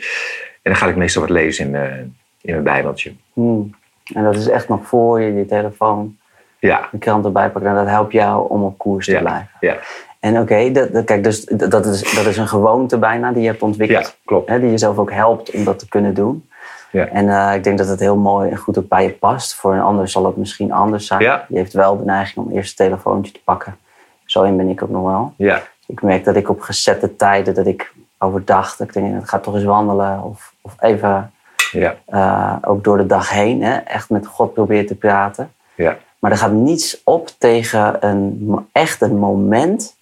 En 0.62 0.70
dan 0.72 0.76
ga 0.76 0.88
ik 0.88 0.96
meestal 0.96 1.22
wat 1.22 1.30
lezen 1.30 1.64
in 1.64 1.70
mijn, 1.70 2.16
in 2.40 2.52
mijn 2.52 2.62
bijbeltje. 2.62 3.12
Hmm. 3.32 3.74
En 4.14 4.24
dat 4.24 4.36
is 4.36 4.48
echt 4.48 4.68
nog 4.68 4.86
voor 4.86 5.20
je, 5.20 5.34
je 5.34 5.46
telefoon, 5.46 6.17
Ja, 6.58 6.88
de 6.92 6.98
krant 6.98 7.24
erbij 7.24 7.50
pakken. 7.50 7.70
En 7.70 7.76
dat 7.76 7.86
helpt 7.86 8.12
jou 8.12 8.48
om 8.50 8.62
op 8.62 8.78
koers 8.78 9.06
te 9.06 9.12
ja, 9.12 9.20
blijven. 9.20 9.48
ja. 9.60 9.76
En 10.20 10.38
oké, 10.38 10.70
dat, 10.72 10.92
dat- 10.92 11.04
kijk, 11.04 11.24
dus 11.24 11.44
dat 11.44 11.86
is, 11.86 12.14
dat 12.14 12.26
is 12.26 12.36
een 12.36 12.48
gewoonte 12.48 12.98
bijna 12.98 13.32
die 13.32 13.42
je 13.42 13.48
hebt 13.48 13.62
ontwikkeld. 13.62 14.04
Ja, 14.06 14.12
klopt. 14.24 14.48
Hè, 14.48 14.60
die 14.60 14.70
jezelf 14.70 14.98
ook 14.98 15.12
helpt 15.12 15.50
om 15.50 15.64
dat 15.64 15.78
te 15.78 15.88
kunnen 15.88 16.14
doen. 16.14 16.48
Ja. 16.90 17.06
En 17.06 17.28
eh, 17.28 17.54
ik 17.54 17.64
denk 17.64 17.78
dat 17.78 17.88
het 17.88 18.00
heel 18.00 18.16
mooi 18.16 18.50
en 18.50 18.56
goed 18.56 18.78
ook 18.78 18.88
bij 18.88 19.02
je 19.02 19.10
past. 19.10 19.54
Voor 19.54 19.74
een 19.74 19.80
ander 19.80 20.08
zal 20.08 20.24
het 20.26 20.36
misschien 20.36 20.72
anders 20.72 21.06
zijn. 21.06 21.20
Ja. 21.22 21.44
Die 21.48 21.58
heeft 21.58 21.72
wel 21.72 21.96
de 21.98 22.04
neiging 22.04 22.46
om 22.46 22.52
eerst 22.52 22.68
het 22.78 22.86
telefoontje 22.88 23.32
te 23.32 23.40
pakken. 23.44 23.76
Zo 24.24 24.42
in 24.42 24.56
ben 24.56 24.68
ik 24.68 24.82
ook 24.82 24.88
nog 24.90 25.04
wel. 25.04 25.32
Ja, 25.36 25.62
Ik 25.86 26.02
merk 26.02 26.24
dat 26.24 26.36
ik 26.36 26.48
op 26.48 26.60
gezette 26.60 27.16
tijden, 27.16 27.54
dat 27.54 27.66
ik 27.66 27.92
overdag, 28.18 28.76
dat 28.76 28.86
ik 28.86 28.92
denk, 28.92 29.22
ik 29.22 29.28
ga 29.28 29.38
toch 29.38 29.54
eens 29.54 29.64
wandelen. 29.64 30.22
Of, 30.22 30.52
of 30.60 30.74
even 30.80 31.32
ja, 31.72 31.94
eh, 32.06 32.56
ook 32.70 32.84
door 32.84 32.96
de 32.96 33.06
dag 33.06 33.30
heen, 33.30 33.62
hè, 33.62 33.76
echt 33.76 34.10
met 34.10 34.26
God 34.26 34.54
probeer 34.54 34.86
te 34.86 34.94
praten. 34.94 35.50
ja, 35.74 35.96
Maar 36.18 36.30
er 36.30 36.36
gaat 36.36 36.52
niets 36.52 37.00
op 37.04 37.28
tegen 37.38 38.06
een, 38.06 38.56
echt 38.72 39.00
een 39.00 39.16
moment 39.18 39.96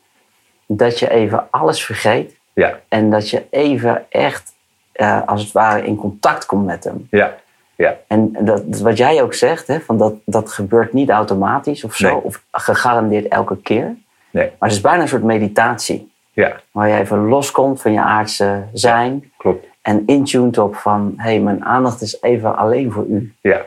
dat 0.67 0.99
je 0.99 1.11
even 1.11 1.47
alles 1.51 1.85
vergeet. 1.85 2.37
ja, 2.53 2.81
En 2.89 3.11
dat 3.11 3.31
je 3.31 3.45
even 3.51 4.05
echt, 4.09 4.55
eh, 4.93 5.27
als 5.27 5.43
het 5.43 5.53
ware, 5.53 5.87
in 5.87 5.97
contact 5.97 6.47
komt 6.47 6.65
met 6.67 6.85
hem. 6.85 7.07
ja, 7.11 7.35
ja, 7.75 7.97
En 8.07 8.33
dat, 8.41 8.63
wat 8.81 8.97
jij 8.97 9.23
ook 9.23 9.35
zegt, 9.35 9.67
hè, 9.67 9.81
van 9.81 9.99
dat, 9.99 10.15
dat 10.25 10.53
gebeurt 10.53 10.93
niet 10.93 11.11
automatisch 11.11 11.85
of 11.85 11.95
zo. 11.95 12.09
Nee. 12.13 12.23
Of 12.23 12.43
gegarandeerd 12.53 13.29
elke 13.29 13.57
keer. 13.57 13.97
nee, 14.31 14.51
Maar 14.59 14.69
het 14.69 14.73
is 14.79 14.81
bijna 14.81 15.03
een 15.03 15.09
soort 15.09 15.23
meditatie. 15.23 16.13
ja, 16.33 16.61
Waar 16.71 16.89
je 16.89 16.99
even 16.99 17.29
loskomt 17.29 17.81
van 17.83 17.93
je 17.93 18.01
aardse 18.01 18.63
zijn. 18.73 19.33
klopt. 19.37 19.67
En 19.83 20.03
intuned 20.07 20.59
op 20.59 20.75
van, 20.77 21.13
hé, 21.17 21.23
hey, 21.23 21.41
mijn 21.41 21.65
aandacht 21.65 22.01
is 22.01 22.23
even 22.23 22.57
alleen 22.57 22.93
voor 22.93 23.05
u. 23.05 23.35
Ja, 23.41 23.65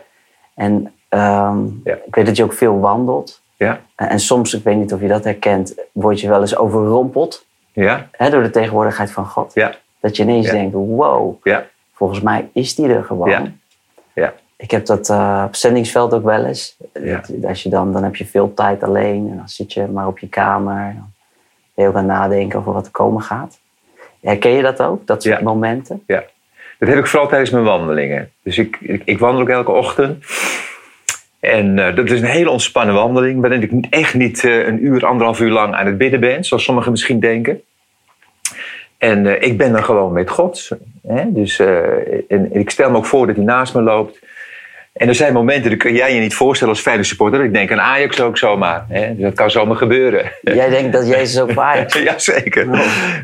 En 0.55 0.93
Ehm, 1.09 1.57
Ja. 1.83 1.93
Ik 2.05 2.15
weet 2.15 2.25
dat 2.25 2.37
je 2.37 2.43
ook 2.43 2.53
veel 2.53 2.79
wandelt. 2.79 3.41
Ja, 3.55 3.79
En, 3.95 4.09
en 4.09 4.19
soms, 4.19 4.53
ik 4.53 4.63
weet 4.63 4.75
niet 4.75 4.93
of 4.93 5.01
je 5.01 5.07
dat 5.07 5.23
herkent, 5.23 5.75
word 5.91 6.19
je 6.21 6.27
wel 6.29 6.41
eens 6.41 6.57
overrompeld 6.57 7.45
ja, 7.71 8.07
hè, 8.11 8.29
door 8.29 8.43
de 8.43 8.49
tegenwoordigheid 8.49 9.11
van 9.11 9.25
God. 9.25 9.53
ja, 9.53 9.75
Dat 9.99 10.15
je 10.17 10.23
ineens 10.23 10.49
denkt, 10.49 10.73
wow, 10.73 11.35
ja, 11.43 11.65
volgens 11.93 12.21
mij 12.21 12.49
is 12.53 12.75
die 12.75 12.87
er 12.93 13.03
gewoon. 13.03 13.29
Ik 14.57 14.71
heb 14.71 14.85
dat 14.85 15.09
eh, 15.09 15.43
op 15.47 15.55
zendingsveld 15.55 16.13
ook 16.13 16.23
wel 16.23 16.45
eens. 16.45 16.77
Als 17.43 17.63
je 17.63 17.69
dan, 17.69 17.93
dan 17.93 18.03
heb 18.03 18.15
je 18.15 18.25
veel 18.25 18.53
tijd 18.53 18.83
alleen 18.83 19.27
en 19.31 19.37
dan 19.37 19.49
zit 19.49 19.73
je 19.73 19.87
maar 19.87 20.07
op 20.07 20.19
je 20.19 20.27
kamer. 20.27 20.93
Dan 20.93 21.11
ben 21.73 21.83
je 21.85 21.87
ook 21.89 21.95
aan 21.95 22.09
het 22.09 22.17
nadenken 22.17 22.59
over 22.59 22.73
wat 22.73 22.85
er 22.85 22.91
komen 22.91 23.21
gaat. 23.21 23.59
Herken 24.21 24.51
je 24.51 24.61
dat 24.61 24.81
ook, 24.81 25.07
dat 25.07 25.23
soort 25.23 25.41
momenten? 25.41 26.03
ja. 26.07 26.23
Dat 26.79 26.89
heb 26.89 26.97
ik 26.97 27.07
vooral 27.07 27.27
tijdens 27.27 27.49
mijn 27.49 27.63
wandelingen. 27.63 28.31
Dus 28.43 28.57
ik, 28.57 28.77
ik, 28.79 29.01
ik 29.05 29.19
wandel 29.19 29.41
ook 29.41 29.49
elke 29.49 29.71
ochtend. 29.71 30.25
En 31.39 31.79
eh, 31.79 31.95
dat 31.95 32.09
is 32.09 32.21
een 32.21 32.27
hele 32.27 32.49
ontspannen 32.49 32.95
wandeling, 32.95 33.41
waarin 33.41 33.61
ik 33.61 33.71
echt 33.89 34.13
niet 34.13 34.43
eh, 34.43 34.67
een 34.67 34.85
uur, 34.85 35.05
anderhalf 35.05 35.39
uur 35.39 35.51
lang 35.51 35.73
aan 35.75 35.85
het 35.85 35.97
bidden 35.97 36.19
ben, 36.19 36.43
zoals 36.43 36.63
sommigen 36.63 36.91
misschien 36.91 37.19
denken. 37.19 37.61
En 38.97 39.25
eh, 39.27 39.47
ik 39.47 39.57
ben 39.57 39.71
dan 39.71 39.83
gewoon 39.83 40.13
met 40.13 40.29
God. 40.29 40.69
Hè? 41.07 41.23
Dus, 41.27 41.59
en 42.27 42.55
ik 42.55 42.69
stel 42.69 42.91
me 42.91 42.97
ook 42.97 43.05
voor 43.05 43.27
dat 43.27 43.35
hij 43.35 43.45
naast 43.45 43.73
me 43.73 43.81
loopt. 43.81 44.19
En 44.93 45.07
er 45.07 45.15
zijn 45.15 45.33
momenten, 45.33 45.69
dat 45.69 45.79
kun 45.79 45.93
jij 45.93 46.13
je 46.13 46.19
niet 46.19 46.33
voorstellen 46.33 46.73
als 46.73 46.83
Feyenoord 46.83 47.07
supporter. 47.07 47.43
Ik 47.43 47.53
denk 47.53 47.71
aan 47.71 47.81
Ajax 47.81 48.21
ook 48.21 48.37
zomaar. 48.37 48.85
Hè? 48.89 49.15
Dus 49.15 49.23
dat 49.23 49.33
kan 49.33 49.51
zomaar 49.51 49.75
gebeuren. 49.75 50.31
Jij 50.41 50.69
denkt 50.69 50.93
dat 50.93 51.07
Jezus 51.07 51.41
ook 51.41 51.51
waar 51.51 51.85
is. 51.85 51.93
Jazeker. 52.09 52.65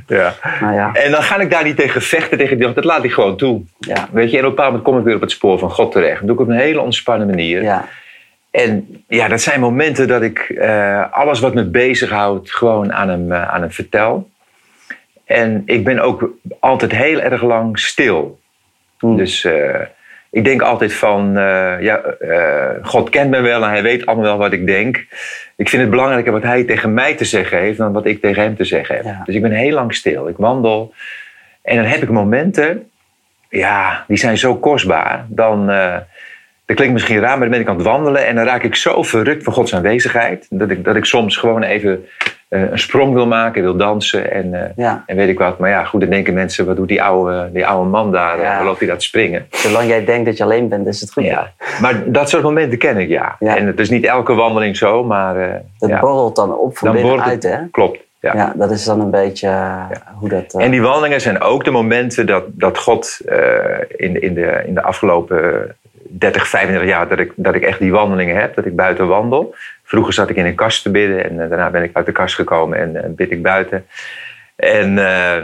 Ja. 0.07 0.34
Nou 0.62 0.74
ja, 0.74 0.93
En 0.93 1.12
dan 1.12 1.24
ga 1.24 1.39
ik 1.39 1.51
daar 1.51 1.63
niet 1.63 1.77
tegen 1.77 2.01
vechten, 2.01 2.38
tegen 2.38 2.57
die, 2.60 2.74
dat 2.74 2.84
laat 2.84 3.03
ik 3.03 3.12
gewoon 3.12 3.38
toe. 3.38 3.62
ja, 3.79 4.07
Weet 4.12 4.31
je, 4.31 4.38
en 4.38 4.43
op 4.43 4.50
een 4.50 4.55
bepaald 4.55 4.69
moment 4.69 4.84
kom 4.89 4.98
ik 4.98 5.05
weer 5.05 5.15
op 5.15 5.22
het 5.22 5.31
spoor 5.31 5.60
van 5.60 5.72
God 5.72 5.91
terecht. 5.91 6.17
Dat 6.17 6.27
doe 6.27 6.36
ik 6.36 6.41
op 6.41 6.48
een 6.48 6.60
hele 6.60 6.81
ontspannen 6.81 7.27
manier. 7.27 7.63
ja, 7.63 7.86
En 8.55 9.03
ja, 9.07 9.27
dat 9.27 9.41
zijn 9.41 9.59
momenten 9.59 10.07
dat 10.07 10.21
ik 10.21 10.39
eh, 10.39 11.12
alles 11.12 11.39
wat 11.39 11.53
me 11.53 11.63
bezighoudt 11.63 12.55
gewoon 12.55 12.93
aan 12.93 13.09
hem, 13.09 13.31
eh, 13.31 13.53
aan 13.53 13.62
hem 13.62 13.71
vertel. 13.71 14.29
En 15.25 15.63
ik 15.65 15.83
ben 15.83 16.00
ook 16.00 16.29
altijd 16.59 16.91
heel 16.91 17.19
erg 17.19 17.41
lang 17.41 17.79
stil. 17.79 18.39
Hmm. 19.00 19.17
Dus 19.17 19.43
eh, 19.43 19.81
ik 20.29 20.43
denk 20.43 20.62
altijd 20.62 20.93
van, 20.93 21.33
ja, 21.79 22.01
God 22.81 23.09
kent 23.09 23.29
me 23.29 23.41
wel 23.41 23.63
en 23.63 23.69
hij 23.69 23.83
weet 23.83 24.05
allemaal 24.05 24.25
wel 24.25 24.38
wat 24.38 24.53
ik 24.53 24.67
denk. 24.67 25.05
Ik 25.55 25.69
vind 25.69 25.81
het 25.81 25.91
belangrijker 25.91 26.31
wat 26.31 26.43
hij 26.43 26.63
tegen 26.63 26.93
mij 26.93 27.15
te 27.15 27.25
zeggen 27.25 27.59
heeft 27.59 27.77
dan 27.77 27.93
wat 27.93 28.05
ik 28.05 28.21
tegen 28.21 28.43
hem 28.43 28.55
te 28.55 28.65
zeggen 28.65 28.95
heb. 28.95 29.03
Ja. 29.03 29.21
Dus 29.25 29.35
ik 29.35 29.41
ben 29.41 29.51
heel 29.51 29.74
lang 29.74 29.95
stil. 29.95 30.27
Ik 30.27 30.38
wandel 30.38 30.93
en 31.62 31.75
dan 31.75 31.85
heb 31.85 32.01
ik 32.01 32.09
momenten, 32.09 32.89
ja, 33.50 34.05
die 34.07 34.17
zijn 34.17 34.38
zo 34.38 34.55
kostbaar. 34.55 35.25
Dan, 35.27 35.69
dat 36.65 36.75
klinkt 36.75 36.93
misschien 36.93 37.19
raar, 37.19 37.38
maar 37.38 37.39
dan 37.39 37.50
ben 37.50 37.60
ik 37.60 37.67
aan 37.67 37.75
het 37.75 37.86
wandelen 37.86 38.25
en 38.25 38.36
dan 38.36 38.45
raak 38.45 38.63
ik 38.63 38.75
zo 38.75 39.03
verrukt 39.03 39.43
van 39.43 39.53
Gods 39.53 39.75
aanwezigheid. 39.75 40.48
Dat 40.50 40.69
ik, 40.69 40.84
dat 40.84 40.95
ik 40.95 41.05
soms 41.05 41.38
gewoon 41.38 41.63
even 41.63 42.05
eh, 42.48 42.72
een 42.72 42.79
sprong 42.79 43.13
wil 43.13 43.27
maken, 43.27 43.62
wil 43.62 43.75
dansen 43.75 44.31
en, 44.31 44.53
eh, 44.53 44.69
ja. 44.75 45.03
en 45.05 45.15
weet 45.15 45.29
ik 45.29 45.38
wat. 45.38 45.60
Maar 45.60 45.69
ja, 45.69 45.84
goed, 45.84 46.01
dan 46.01 46.10
denken 46.10 46.34
mensen, 46.34 46.65
wat 46.65 46.75
doet 46.75 46.88
die 46.88 47.03
oude, 47.03 47.50
die 47.53 47.67
oude 47.67 47.89
man 47.89 48.12
daar? 48.12 48.41
Ja. 48.41 48.63
Loopt 48.63 48.79
hij 48.79 48.88
daar 48.88 48.98
te 48.98 49.05
springen? 49.05 49.45
Zolang 49.50 49.88
jij 49.88 50.05
denkt 50.05 50.25
dat 50.25 50.38
je 50.38 50.43
alleen 50.43 50.69
bent, 50.69 50.88
is 50.88 51.01
het 51.01 51.12
goed. 51.12 51.24
Ja. 51.24 51.51
Maar 51.81 52.12
dat 52.12 52.29
soort 52.29 52.43
momenten 52.43 52.77
ken 52.77 52.98
ik, 52.98 53.10
ja. 53.10 53.36
Ja. 53.39 53.57
En 53.57 53.67
het 53.67 53.79
is 53.79 53.89
niet 53.89 54.05
elke 54.05 54.34
wandeling 54.34 54.77
zo, 54.77 55.03
maar 55.03 55.38
eh, 55.38 55.60
Dat 55.77 56.00
borrelt 56.00 56.36
dan 56.36 56.57
op 56.57 56.77
van 56.77 56.88
dan 56.88 57.01
binnenuit, 57.01 57.43
hè? 57.43 57.57
klopt. 57.72 58.00
Ja. 58.19 58.36
Ja, 58.36 58.53
dat 58.55 58.72
is 58.72 58.84
dan 58.84 59.00
een 59.00 59.12
beetje 59.12 59.77
hoe 60.19 60.29
dat... 60.29 60.53
En 60.53 60.72
die 60.72 60.81
wandelingen 60.81 61.22
zijn 61.22 61.41
ook 61.41 61.63
de 61.63 61.72
momenten 61.72 62.25
dat, 62.25 62.43
dat 62.48 62.77
God 62.77 63.19
in, 63.95 64.22
in, 64.22 64.34
de, 64.34 64.63
in 64.65 64.74
de 64.74 64.81
afgelopen 64.81 65.75
30, 66.19 66.48
35 66.48 66.89
jaar 66.89 67.07
dat 67.07 67.19
ik, 67.19 67.31
dat 67.36 67.55
ik 67.55 67.63
echt 67.63 67.79
die 67.79 67.91
wandelingen 67.91 68.36
heb, 68.36 68.55
dat 68.55 68.65
ik 68.65 68.75
buiten 68.75 69.07
wandel. 69.07 69.55
Vroeger 69.84 70.13
zat 70.13 70.29
ik 70.29 70.36
in 70.36 70.45
een 70.45 70.55
kast 70.55 70.81
te 70.84 70.91
bidden 70.91 71.24
en 71.24 71.41
eh, 71.43 71.50
daarna 71.50 71.69
ben 71.69 71.84
ik 71.84 71.95
uit 71.95 72.05
de 72.05 72.12
kast 72.12 72.36
gekomen 72.36 72.77
en 72.79 73.03
eh, 73.03 73.10
bid 73.10 73.31
ik 73.31 73.41
buiten. 73.43 73.86
En, 74.55 74.98
eh, 74.98 75.36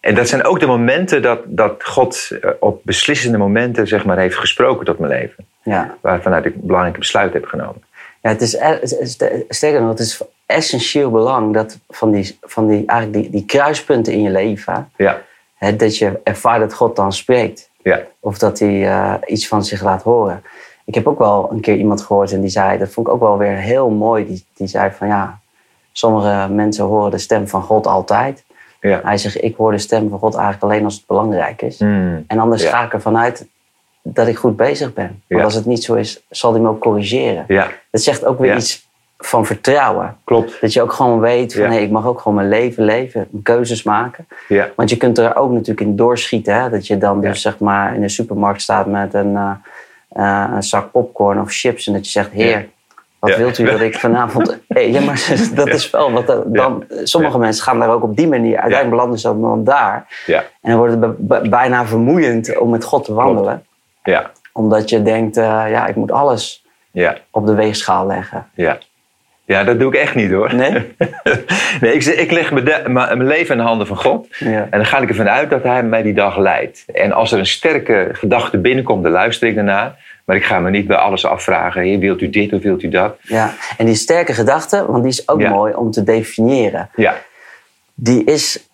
en 0.00 0.14
dat 0.14 0.28
zijn 0.28 0.44
ook 0.44 0.60
de 0.60 0.66
momenten 0.66 1.22
dat, 1.22 1.40
dat 1.44 1.84
God 1.84 2.28
op 2.60 2.80
beslissende 2.84 3.38
momenten 3.38 3.86
zeg 3.86 4.04
maar, 4.04 4.18
heeft 4.18 4.36
gesproken 4.36 4.84
tot 4.86 4.98
mijn 4.98 5.12
leven. 5.12 5.44
ja. 5.62 5.96
Waarvanuit 6.00 6.44
ik 6.44 6.60
belangrijke 6.62 6.98
besluiten 6.98 7.40
heb 7.40 7.48
genomen. 7.48 7.82
Ja, 8.22 8.30
het 8.30 8.40
is, 8.42 8.54
e- 8.54 8.58
het 8.80 8.96
is- 9.00 9.18
sterker 9.48 9.80
nog, 9.80 9.90
het 9.90 9.98
is 9.98 10.20
essentieel 10.46 11.10
belang 11.10 11.54
dat 11.54 11.78
van 11.88 12.10
die, 12.10 12.38
van 12.42 12.66
die, 12.68 12.84
eigenlijk 12.86 13.22
die, 13.22 13.30
die 13.30 13.44
kruispunten 13.44 14.12
in 14.12 14.22
je 14.22 14.30
leven, 14.30 14.90
Ja, 14.96 15.22
hè, 15.54 15.76
dat 15.76 15.98
je 15.98 16.20
ervaart 16.24 16.60
dat 16.60 16.74
God 16.74 16.96
dan 16.96 17.12
spreekt. 17.12 17.70
Ja, 17.90 18.00
Of 18.20 18.38
dat 18.38 18.58
hij 18.58 18.88
eh, 18.88 19.14
iets 19.26 19.48
van 19.48 19.64
zich 19.64 19.82
laat 19.82 20.02
horen. 20.02 20.42
Ik 20.84 20.94
heb 20.94 21.06
ook 21.06 21.18
wel 21.18 21.48
een 21.52 21.60
keer 21.60 21.76
iemand 21.76 22.02
gehoord 22.02 22.32
en 22.32 22.40
die 22.40 22.50
zei, 22.50 22.78
dat 22.78 22.88
vond 22.88 23.06
ik 23.06 23.12
ook 23.12 23.20
wel 23.20 23.38
weer 23.38 23.56
heel 23.56 23.90
mooi. 23.90 24.26
Die, 24.26 24.44
die 24.56 24.66
zei 24.66 24.90
van 24.90 25.06
ja, 25.08 25.38
sommige 25.92 26.48
mensen 26.52 26.84
horen 26.84 27.10
de 27.10 27.18
stem 27.18 27.48
van 27.48 27.62
God 27.62 27.86
altijd. 27.86 28.44
ja. 28.80 29.00
Hij 29.04 29.18
zegt, 29.18 29.42
ik 29.42 29.56
hoor 29.56 29.72
de 29.72 29.78
stem 29.78 30.08
van 30.08 30.18
God 30.18 30.34
eigenlijk 30.34 30.64
alleen 30.64 30.84
als 30.84 30.94
het 30.94 31.06
belangrijk 31.06 31.62
is. 31.62 31.78
Mm, 31.78 32.24
En 32.26 32.38
anders 32.38 32.62
Ja. 32.62 32.70
ga 32.70 32.84
ik 32.84 32.92
ervan 32.92 33.18
uit 33.18 33.46
dat 34.02 34.26
ik 34.26 34.36
goed 34.36 34.56
bezig 34.56 34.92
ben. 34.92 35.06
Want 35.28 35.40
Ja. 35.40 35.42
als 35.44 35.54
het 35.54 35.66
niet 35.66 35.84
zo 35.84 35.94
is, 35.94 36.24
zal 36.30 36.52
hij 36.52 36.60
me 36.60 36.68
ook 36.68 36.80
corrigeren. 36.80 37.44
ja, 37.48 37.70
Dat 37.90 38.00
zegt 38.02 38.24
ook 38.24 38.38
weer 38.38 38.56
iets 38.56 38.85
van 39.18 39.46
vertrouwen. 39.46 40.16
klopt. 40.24 40.60
Dat 40.60 40.72
je 40.72 40.82
ook 40.82 40.92
gewoon 40.92 41.20
weet 41.20 41.52
van 41.54 41.62
Ja. 41.62 41.70
hé, 41.70 41.76
ik 41.78 41.90
mag 41.90 42.06
ook 42.06 42.20
gewoon 42.20 42.36
mijn 42.36 42.48
leven 42.48 42.84
leven, 42.84 43.28
keuzes 43.42 43.82
maken. 43.82 44.26
Ja, 44.48 44.68
Want 44.76 44.90
je 44.90 44.96
kunt 44.96 45.18
er 45.18 45.36
ook 45.36 45.50
natuurlijk 45.50 45.80
in 45.80 45.96
doorschieten. 45.96 46.54
Hè? 46.60 46.70
Dat 46.70 46.86
je 46.86 46.98
dan 46.98 47.20
Ja. 47.20 47.28
dus 47.28 47.40
zeg 47.42 47.58
maar 47.58 47.94
in 47.94 48.00
de 48.00 48.08
supermarkt 48.08 48.62
staat 48.62 48.86
met 48.86 49.14
een, 49.14 49.36
eh, 49.36 49.50
eh, 50.08 50.50
een 50.54 50.62
zak 50.62 50.90
popcorn 50.90 51.40
of 51.40 51.52
chips. 51.52 51.86
En 51.86 51.92
dat 51.92 52.04
je 52.04 52.10
zegt, 52.10 52.30
heer, 52.30 52.68
wat 53.18 53.36
wilt 53.36 53.58
u 53.58 53.64
dat 53.64 53.80
ik 53.80 53.98
vanavond... 54.06 54.58
Hey, 54.68 54.90
ja, 54.90 55.00
maar 55.00 55.26
dat 55.54 55.68
is 55.68 55.90
wel 55.90 56.12
wat... 56.12 56.26
Dan, 56.46 56.84
Sommige 57.02 57.38
mensen 57.38 57.64
gaan 57.64 57.78
daar 57.78 57.90
ook 57.90 58.02
op 58.02 58.16
die 58.16 58.28
manier. 58.28 58.52
Uiteindelijk 58.58 58.90
belanden 58.90 59.18
ze 59.18 59.40
dan 59.40 59.64
daar. 59.64 60.06
ja, 60.26 60.38
En 60.62 60.70
dan 60.70 60.76
wordt 60.78 60.94
het 61.28 61.50
bijna 61.50 61.86
vermoeiend 61.86 62.58
om 62.58 62.70
met 62.70 62.84
God 62.84 63.04
te 63.04 63.14
wandelen. 63.14 63.64
ja, 64.04 64.30
Omdat 64.52 64.90
je 64.90 65.02
denkt, 65.02 65.36
eh, 65.36 65.44
ja, 65.70 65.86
ik 65.86 65.96
moet 65.96 66.10
alles 66.12 66.64
ja. 66.90 67.16
op 67.30 67.46
de 67.46 67.54
weegschaal 67.54 68.06
leggen. 68.06 68.46
Ja. 68.54 68.78
Ja, 69.46 69.64
dat 69.64 69.78
doe 69.80 69.92
ik 69.94 70.00
echt 70.00 70.14
niet 70.14 70.30
hoor. 70.30 70.54
Nee? 70.54 70.70
nee 71.80 71.92
ik, 71.92 72.04
ik 72.04 72.30
leg 72.30 72.52
mijn, 72.86 73.26
leven 73.26 73.54
in 73.54 73.60
de 73.60 73.66
handen 73.66 73.86
van 73.86 73.96
God. 73.96 74.26
Ja. 74.38 74.48
En 74.70 74.70
dan 74.70 74.86
ga 74.86 74.98
ik 74.98 75.08
ervan 75.08 75.28
uit 75.28 75.50
dat 75.50 75.62
Hij 75.62 75.82
mij 75.82 76.02
die 76.02 76.14
dag 76.14 76.36
leidt. 76.38 76.84
En 76.94 77.12
als 77.12 77.32
er 77.32 77.38
een 77.38 77.46
sterke 77.46 78.08
gedachte 78.12 78.58
binnenkomt, 78.58 79.02
dan 79.02 79.12
luister 79.12 79.48
ik 79.48 79.54
daarnaar. 79.54 80.04
Maar 80.24 80.36
ik 80.36 80.44
ga 80.44 80.58
me 80.60 80.70
niet 80.70 80.86
bij 80.86 80.96
alles 80.96 81.24
afvragen. 81.24 81.82
Heer, 81.82 81.98
wilt 81.98 82.20
u 82.20 82.30
dit 82.30 82.52
of 82.52 82.62
wilt 82.62 82.82
u 82.82 82.88
dat? 82.88 83.16
Ja. 83.22 83.54
En 83.78 83.86
die 83.86 83.94
sterke 83.94 84.32
gedachte, 84.34 84.86
want 84.86 85.02
die 85.02 85.12
is 85.12 85.28
ook 85.28 85.40
Ja. 85.40 85.50
mooi 85.50 85.74
om 85.74 85.90
te 85.90 86.02
definiëren. 86.04 86.90
Ja, 86.96 87.16
Die 87.94 88.24
is 88.24 88.68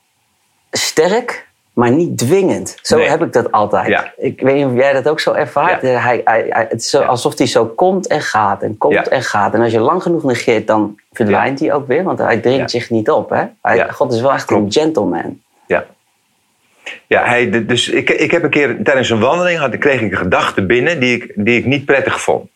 sterk, 0.71 1.47
maar 1.73 1.91
niet 1.91 2.19
dwingend. 2.19 2.79
Zo 2.83 2.97
Nee. 2.97 3.09
heb 3.09 3.23
ik 3.23 3.33
dat 3.33 3.53
altijd. 3.53 3.87
Ja. 3.87 4.13
Ik 4.17 4.41
weet 4.41 4.55
niet 4.55 4.65
of 4.65 4.75
jij 4.75 4.93
dat 4.93 5.09
ook 5.09 5.21
zo 5.21 5.33
ervaart. 5.33 5.83
Ja. 5.83 5.89
Hij, 5.89 6.21
hij, 6.25 6.47
hij- 6.49 6.67
het 6.69 6.81
is 6.81 6.91
zo, 6.91 7.01
Ja. 7.01 7.07
alsof 7.07 7.39
hij 7.39 7.47
zo 7.47 7.67
komt 7.67 8.07
en 8.07 8.21
gaat 8.21 8.63
en 8.63 8.79
komt 8.79 9.09
en 9.09 9.23
gaat. 9.23 9.55
En 9.55 9.61
als 9.61 9.73
je 9.73 9.81
lang 9.81 10.03
genoeg 10.03 10.23
negeert, 10.25 10.67
dan 10.67 10.99
verdwijnt 11.13 11.61
hij 11.61 11.73
ook 11.73 11.87
weer. 11.87 12.03
Want 12.03 12.19
hij 12.19 12.39
dringt 12.39 12.71
zich 12.71 12.91
niet 12.91 13.11
op. 13.11 13.31
Hè? 13.31 13.45
God 13.91 14.13
is 14.13 14.21
wel 14.21 14.33
echt 14.33 14.45
Klopt. 14.45 14.77
een 14.77 14.83
gentleman. 14.83 15.41
ja. 15.67 15.85
Ja, 17.07 17.25
hij, 17.25 17.67
dus 17.67 17.89
ik, 17.89 18.11
ik 18.11 18.31
heb 18.31 18.43
een 18.43 18.51
keer 18.51 18.83
tijdens 18.83 19.11
een 19.11 19.21
wandeling 19.21 19.59
had, 19.59 19.79
kreeg 19.79 20.01
ik 20.01 20.11
een 20.13 20.17
gedachte 20.19 20.67
binnen 20.67 21.01
die 21.01 21.17
ik, 21.23 21.33
die 21.37 21.59
ik 21.59 21.65
niet 21.65 21.85
prettig 21.85 22.21
vond. 22.21 22.51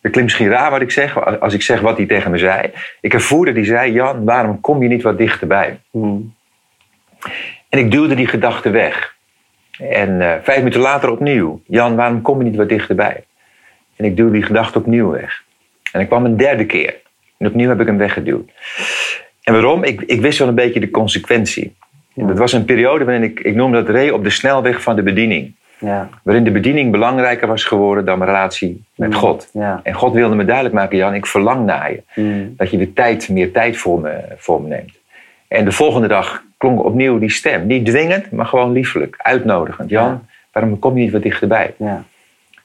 Dat 0.00 0.12
klinkt 0.12 0.22
misschien 0.22 0.48
raar 0.48 0.70
wat 0.70 0.80
ik 0.80 0.90
zeg, 0.90 1.40
als- 1.40 1.54
ik 1.54 1.62
zeg 1.62 1.80
wat 1.80 1.96
hij 1.96 2.06
tegen 2.06 2.30
me 2.30 2.38
zei. 2.38 2.70
Ik 3.00 3.14
ervoerde 3.14 3.52
die 3.52 3.64
zei, 3.64 3.92
Jan, 3.92 4.24
waarom 4.24 4.60
kom 4.60 4.82
je 4.82 4.88
niet 4.88 5.02
wat 5.02 5.18
dichterbij? 5.18 5.78
Hmm. 5.90 6.34
En 7.76 7.84
ik 7.84 7.90
duwde 7.90 8.14
die 8.14 8.26
gedachte 8.26 8.70
weg. 8.70 9.14
En 9.78 10.20
eh, 10.20 10.42
vijf 10.42 10.58
minuten 10.58 10.80
later 10.80 11.10
opnieuw. 11.10 11.60
Jan, 11.66 11.96
waarom 11.96 12.22
kom 12.22 12.38
je 12.38 12.44
niet 12.44 12.56
wat 12.56 12.68
dichterbij? 12.68 13.24
En 13.96 14.04
ik 14.04 14.16
duwde 14.16 14.32
die 14.32 14.42
gedachte 14.42 14.78
opnieuw 14.78 15.10
weg. 15.10 15.42
En 15.92 16.00
ik 16.00 16.06
kwam 16.06 16.24
een 16.24 16.36
derde 16.36 16.66
keer. 16.66 16.94
En 17.38 17.46
opnieuw 17.46 17.68
heb 17.68 17.80
ik 17.80 17.86
hem 17.86 17.98
weggeduwd. 17.98 18.50
En 19.42 19.52
waarom? 19.52 19.84
Ik, 19.84 20.00
ik 20.02 20.20
wist 20.20 20.38
wel 20.38 20.48
een 20.48 20.54
beetje 20.54 20.80
de 20.80 20.90
consequentie. 20.90 21.76
En 22.14 22.26
dat 22.26 22.38
was 22.38 22.52
een 22.52 22.64
periode 22.64 23.04
waarin 23.04 23.22
ik, 23.22 23.40
ik 23.40 23.54
noemde 23.54 23.82
dat 23.82 23.94
ree 23.94 24.14
op 24.14 24.24
de 24.24 24.30
snelweg 24.30 24.82
van 24.82 24.96
de 24.96 25.02
bediening. 25.02 25.54
Ja. 25.78 26.08
Waarin 26.22 26.44
de 26.44 26.50
bediening 26.50 26.90
belangrijker 26.90 27.48
was 27.48 27.64
geworden 27.64 28.04
dan 28.04 28.18
mijn 28.18 28.30
relatie 28.30 28.84
met 28.94 29.08
Mm. 29.08 29.14
God. 29.14 29.50
Ja. 29.52 29.80
En 29.82 29.94
God 29.94 30.12
wilde 30.12 30.34
me 30.34 30.44
duidelijk 30.44 30.74
maken, 30.74 30.96
Jan, 30.96 31.14
ik 31.14 31.26
verlang 31.26 31.66
naar 31.66 31.90
je. 31.92 32.02
Hmm. 32.12 32.54
Dat 32.56 32.70
je 32.70 32.76
weer 32.76 32.92
tijd, 32.92 33.28
meer 33.28 33.52
tijd 33.52 33.76
voor 33.76 34.00
me, 34.00 34.20
voor 34.36 34.62
me 34.62 34.68
neemt. 34.68 34.98
En 35.48 35.64
de 35.64 35.72
volgende 35.72 36.08
dag 36.08 36.44
klonk 36.56 36.84
opnieuw 36.84 37.18
die 37.18 37.30
stem. 37.30 37.66
Niet 37.66 37.86
dwingend, 37.86 38.30
maar 38.30 38.46
gewoon 38.46 38.72
liefelijk, 38.72 39.14
uitnodigend. 39.18 39.90
Jan, 39.90 40.08
Ja. 40.08 40.22
waarom 40.52 40.78
kom 40.78 40.96
je 40.96 41.02
niet 41.02 41.12
wat 41.12 41.22
dichterbij? 41.22 41.74
Ja. 41.76 42.04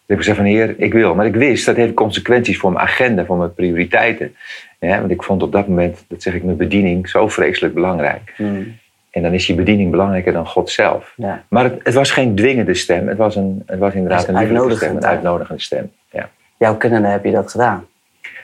Dus 0.06 0.18
ik 0.18 0.18
gezegd 0.18 0.38
van 0.38 0.46
heer, 0.46 0.76
ik 0.78 0.94
wil. 0.94 1.16
Maar 1.16 1.26
ik 1.26 1.36
wist, 1.36 1.66
dat 1.66 1.76
heeft 1.76 1.94
consequenties 1.94 2.58
voor 2.58 2.72
mijn 2.72 2.86
agenda, 2.86 3.26
voor 3.26 3.38
mijn 3.38 3.54
prioriteiten. 3.54 4.36
Ja, 4.80 5.00
want 5.00 5.12
ik 5.12 5.24
vond 5.24 5.44
op 5.44 5.52
dat 5.52 5.68
moment, 5.68 6.06
dat 6.08 6.22
zeg 6.22 6.34
ik, 6.34 6.44
mijn 6.44 6.58
bediening 6.58 7.10
zo 7.10 7.28
vreselijk 7.28 7.74
belangrijk. 7.74 8.34
Hmm. 8.36 8.80
En 9.12 9.22
dan 9.22 9.34
is 9.34 9.48
je 9.48 9.54
bediening 9.56 9.92
belangrijker 9.92 10.34
dan 10.34 10.48
God 10.48 10.70
zelf. 10.70 11.14
Ja. 11.16 11.44
Maar 11.48 11.64
het, 11.64 11.80
het 11.84 11.94
was 11.94 12.12
geen 12.12 12.36
dwingende 12.36 12.74
stem. 12.74 13.08
Het 13.08 13.18
was, 13.18 13.36
een, 13.36 13.64
het 13.66 13.80
was 13.80 13.94
inderdaad 13.94 14.28
een 14.28 14.34
is 14.34 14.40
lieflijke 14.40 14.54
uitnodigend, 14.62 14.92
stem, 14.92 15.10
een 15.10 15.16
uitnodigende 15.16 15.62
stem. 15.62 15.92
Ja. 16.12 16.30
jouw 16.58 16.76
kennende 16.78 17.08
heb 17.08 17.24
je 17.24 17.32
dat 17.32 17.52
gedaan. 17.52 17.86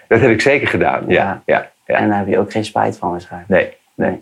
Dat 0.07 0.19
heb 0.19 0.29
ik 0.29 0.41
zeker 0.41 0.67
gedaan, 0.67 1.03
ja. 1.07 1.13
Ja. 1.13 1.41
ja, 1.45 1.71
ja. 1.85 1.95
En 1.95 2.09
daar 2.09 2.17
heb 2.17 2.27
je 2.27 2.39
ook 2.39 2.51
geen 2.51 2.65
spijt 2.65 2.97
van 2.97 3.11
waarschijnlijk. 3.11 3.49
Nee, 3.51 3.73
nee. 3.95 4.09
Nee, 4.09 4.19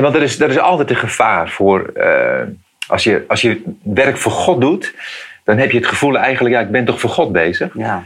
want 0.00 0.14
er 0.14 0.22
is, 0.22 0.40
er 0.40 0.50
is 0.50 0.58
altijd 0.58 0.90
een 0.90 0.96
gevaar 0.96 1.48
voor. 1.48 1.90
eh, 1.94 2.40
als, 2.88 3.04
je, 3.04 3.24
als 3.28 3.40
je 3.40 3.62
werk 3.82 4.16
voor 4.16 4.32
God 4.32 4.60
doet, 4.60 4.94
dan 5.44 5.58
heb 5.58 5.70
je 5.70 5.78
het 5.78 5.86
gevoel 5.86 6.18
eigenlijk, 6.18 6.54
ja, 6.54 6.60
ik 6.60 6.70
ben 6.70 6.84
toch 6.84 7.00
voor 7.00 7.10
God 7.10 7.32
bezig. 7.32 7.72
Ja. 7.76 8.02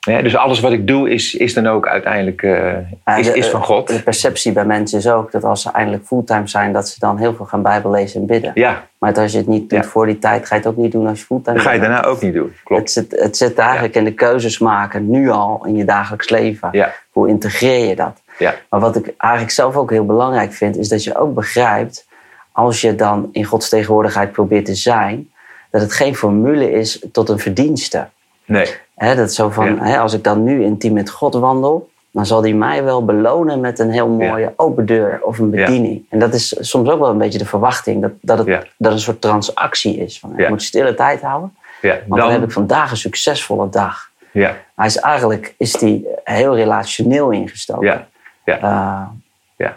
Ja, 0.00 0.22
dus 0.22 0.36
alles 0.36 0.60
wat 0.60 0.72
ik 0.72 0.86
doe, 0.86 1.10
is, 1.10 1.34
is 1.34 1.54
dan 1.54 1.66
ook 1.66 1.88
uiteindelijk 1.88 2.42
eh, 2.42 3.18
is, 3.18 3.26
de- 3.26 3.38
is 3.38 3.48
van 3.48 3.62
God. 3.64 3.88
De 3.88 4.02
perceptie 4.02 4.52
bij 4.52 4.64
mensen 4.64 4.98
is 4.98 5.08
ook 5.08 5.32
dat 5.32 5.44
als 5.44 5.62
ze 5.62 5.70
eindelijk 5.72 6.04
fulltime 6.06 6.46
zijn, 6.48 6.72
dat 6.72 6.88
ze 6.88 6.98
dan 6.98 7.18
heel 7.18 7.34
veel 7.34 7.44
gaan 7.44 7.62
Bijbel 7.62 7.90
lezen 7.90 8.20
en 8.20 8.26
bidden. 8.26 8.50
Ja, 8.54 8.86
Maar 8.98 9.14
als 9.18 9.32
je 9.32 9.38
het 9.38 9.46
niet 9.46 9.70
doet 9.70 9.78
Ja. 9.84 9.88
voor 9.88 10.06
die 10.06 10.18
tijd, 10.18 10.46
ga 10.46 10.54
je 10.54 10.60
het 10.60 10.70
ook 10.70 10.76
niet 10.76 10.92
doen 10.92 11.06
als 11.06 11.18
je 11.20 11.24
fulltime 11.24 11.56
dat 11.56 11.64
ga 11.66 11.72
je 11.72 11.78
bent. 11.80 11.92
daarna 11.92 12.08
ook 12.08 12.20
niet 12.22 12.34
doen. 12.34 12.46
Het 12.54 12.62
Klopt. 12.64 12.90
zit, 12.90 13.20
het 13.20 13.36
zit 13.36 13.58
eigenlijk 13.58 13.94
in 13.94 14.04
de 14.04 14.12
keuzes 14.14 14.58
maken, 14.58 15.10
nu 15.10 15.30
al 15.30 15.64
in 15.66 15.76
je 15.76 15.84
dagelijks 15.84 16.28
leven. 16.28 16.68
Ja, 16.72 16.92
Hoe 17.10 17.28
integreer 17.28 17.88
je 17.88 17.96
dat? 17.96 18.22
Ja, 18.38 18.54
Maar 18.70 18.80
wat 18.80 18.96
ik 18.96 19.14
eigenlijk 19.16 19.52
zelf 19.52 19.76
ook 19.76 19.90
heel 19.90 20.06
belangrijk 20.06 20.52
vind, 20.52 20.76
is 20.76 20.88
dat 20.88 21.04
je 21.04 21.16
ook 21.18 21.34
begrijpt, 21.34 22.06
als 22.52 22.80
je 22.80 22.94
dan 22.94 23.28
in 23.32 23.44
Gods 23.44 23.68
tegenwoordigheid 23.68 24.32
probeert 24.32 24.64
te 24.64 24.74
zijn, 24.74 25.30
dat 25.70 25.80
het 25.80 25.92
geen 25.92 26.16
formule 26.16 26.70
is 26.72 27.04
tot 27.12 27.28
een 27.28 27.38
verdienste. 27.38 28.08
nee, 28.44 28.66
Hè, 28.94 29.14
dat 29.16 29.32
zo 29.34 29.48
van, 29.50 29.74
Ja. 29.76 29.98
als 29.98 30.12
ik 30.12 30.24
dan 30.24 30.42
nu 30.44 30.62
intiem 30.64 30.92
met 30.92 31.10
God 31.10 31.34
wandel, 31.34 31.90
dan 32.10 32.26
zal 32.26 32.42
hij 32.42 32.52
mij 32.52 32.84
wel 32.84 33.04
belonen 33.04 33.60
met 33.60 33.78
een 33.78 33.90
heel 33.90 34.08
mooie 34.08 34.52
open 34.56 34.86
deur 34.86 35.18
of 35.22 35.38
een 35.38 35.50
Ja. 35.50 35.64
bediening. 35.64 36.04
En 36.10 36.18
dat 36.18 36.34
is 36.34 36.56
soms 36.60 36.88
ook 36.90 36.98
wel 37.00 37.08
een 37.08 37.18
beetje 37.18 37.38
de 37.38 37.44
verwachting, 37.46 38.02
dat, 38.02 38.10
dat 38.20 38.38
het 38.38 38.46
dat 38.46 38.62
het 38.78 38.92
een 38.92 38.98
soort 38.98 39.20
transactie 39.20 39.96
is. 39.98 40.18
Van. 40.18 40.38
Ik 40.38 40.48
moet 40.48 40.62
stille 40.62 40.94
tijd 40.94 41.20
houden, 41.22 41.54
ja. 41.80 41.98
want 42.06 42.20
dan, 42.22 42.30
heb 42.30 42.42
ik 42.42 42.50
vandaag 42.52 42.90
een 42.90 42.96
succesvolle 42.96 43.68
dag. 43.68 44.10
ja, 44.30 44.56
Hij 44.76 44.86
is 44.86 44.96
eigenlijk 44.96 45.54
is 45.58 45.72
die 45.72 46.06
heel 46.24 46.54
relationeel 46.54 47.30
ingestoken. 47.30 47.86
ja, 47.86 48.06
ja, 48.44 48.56
Eh, 48.56 49.08
ja. 49.56 49.76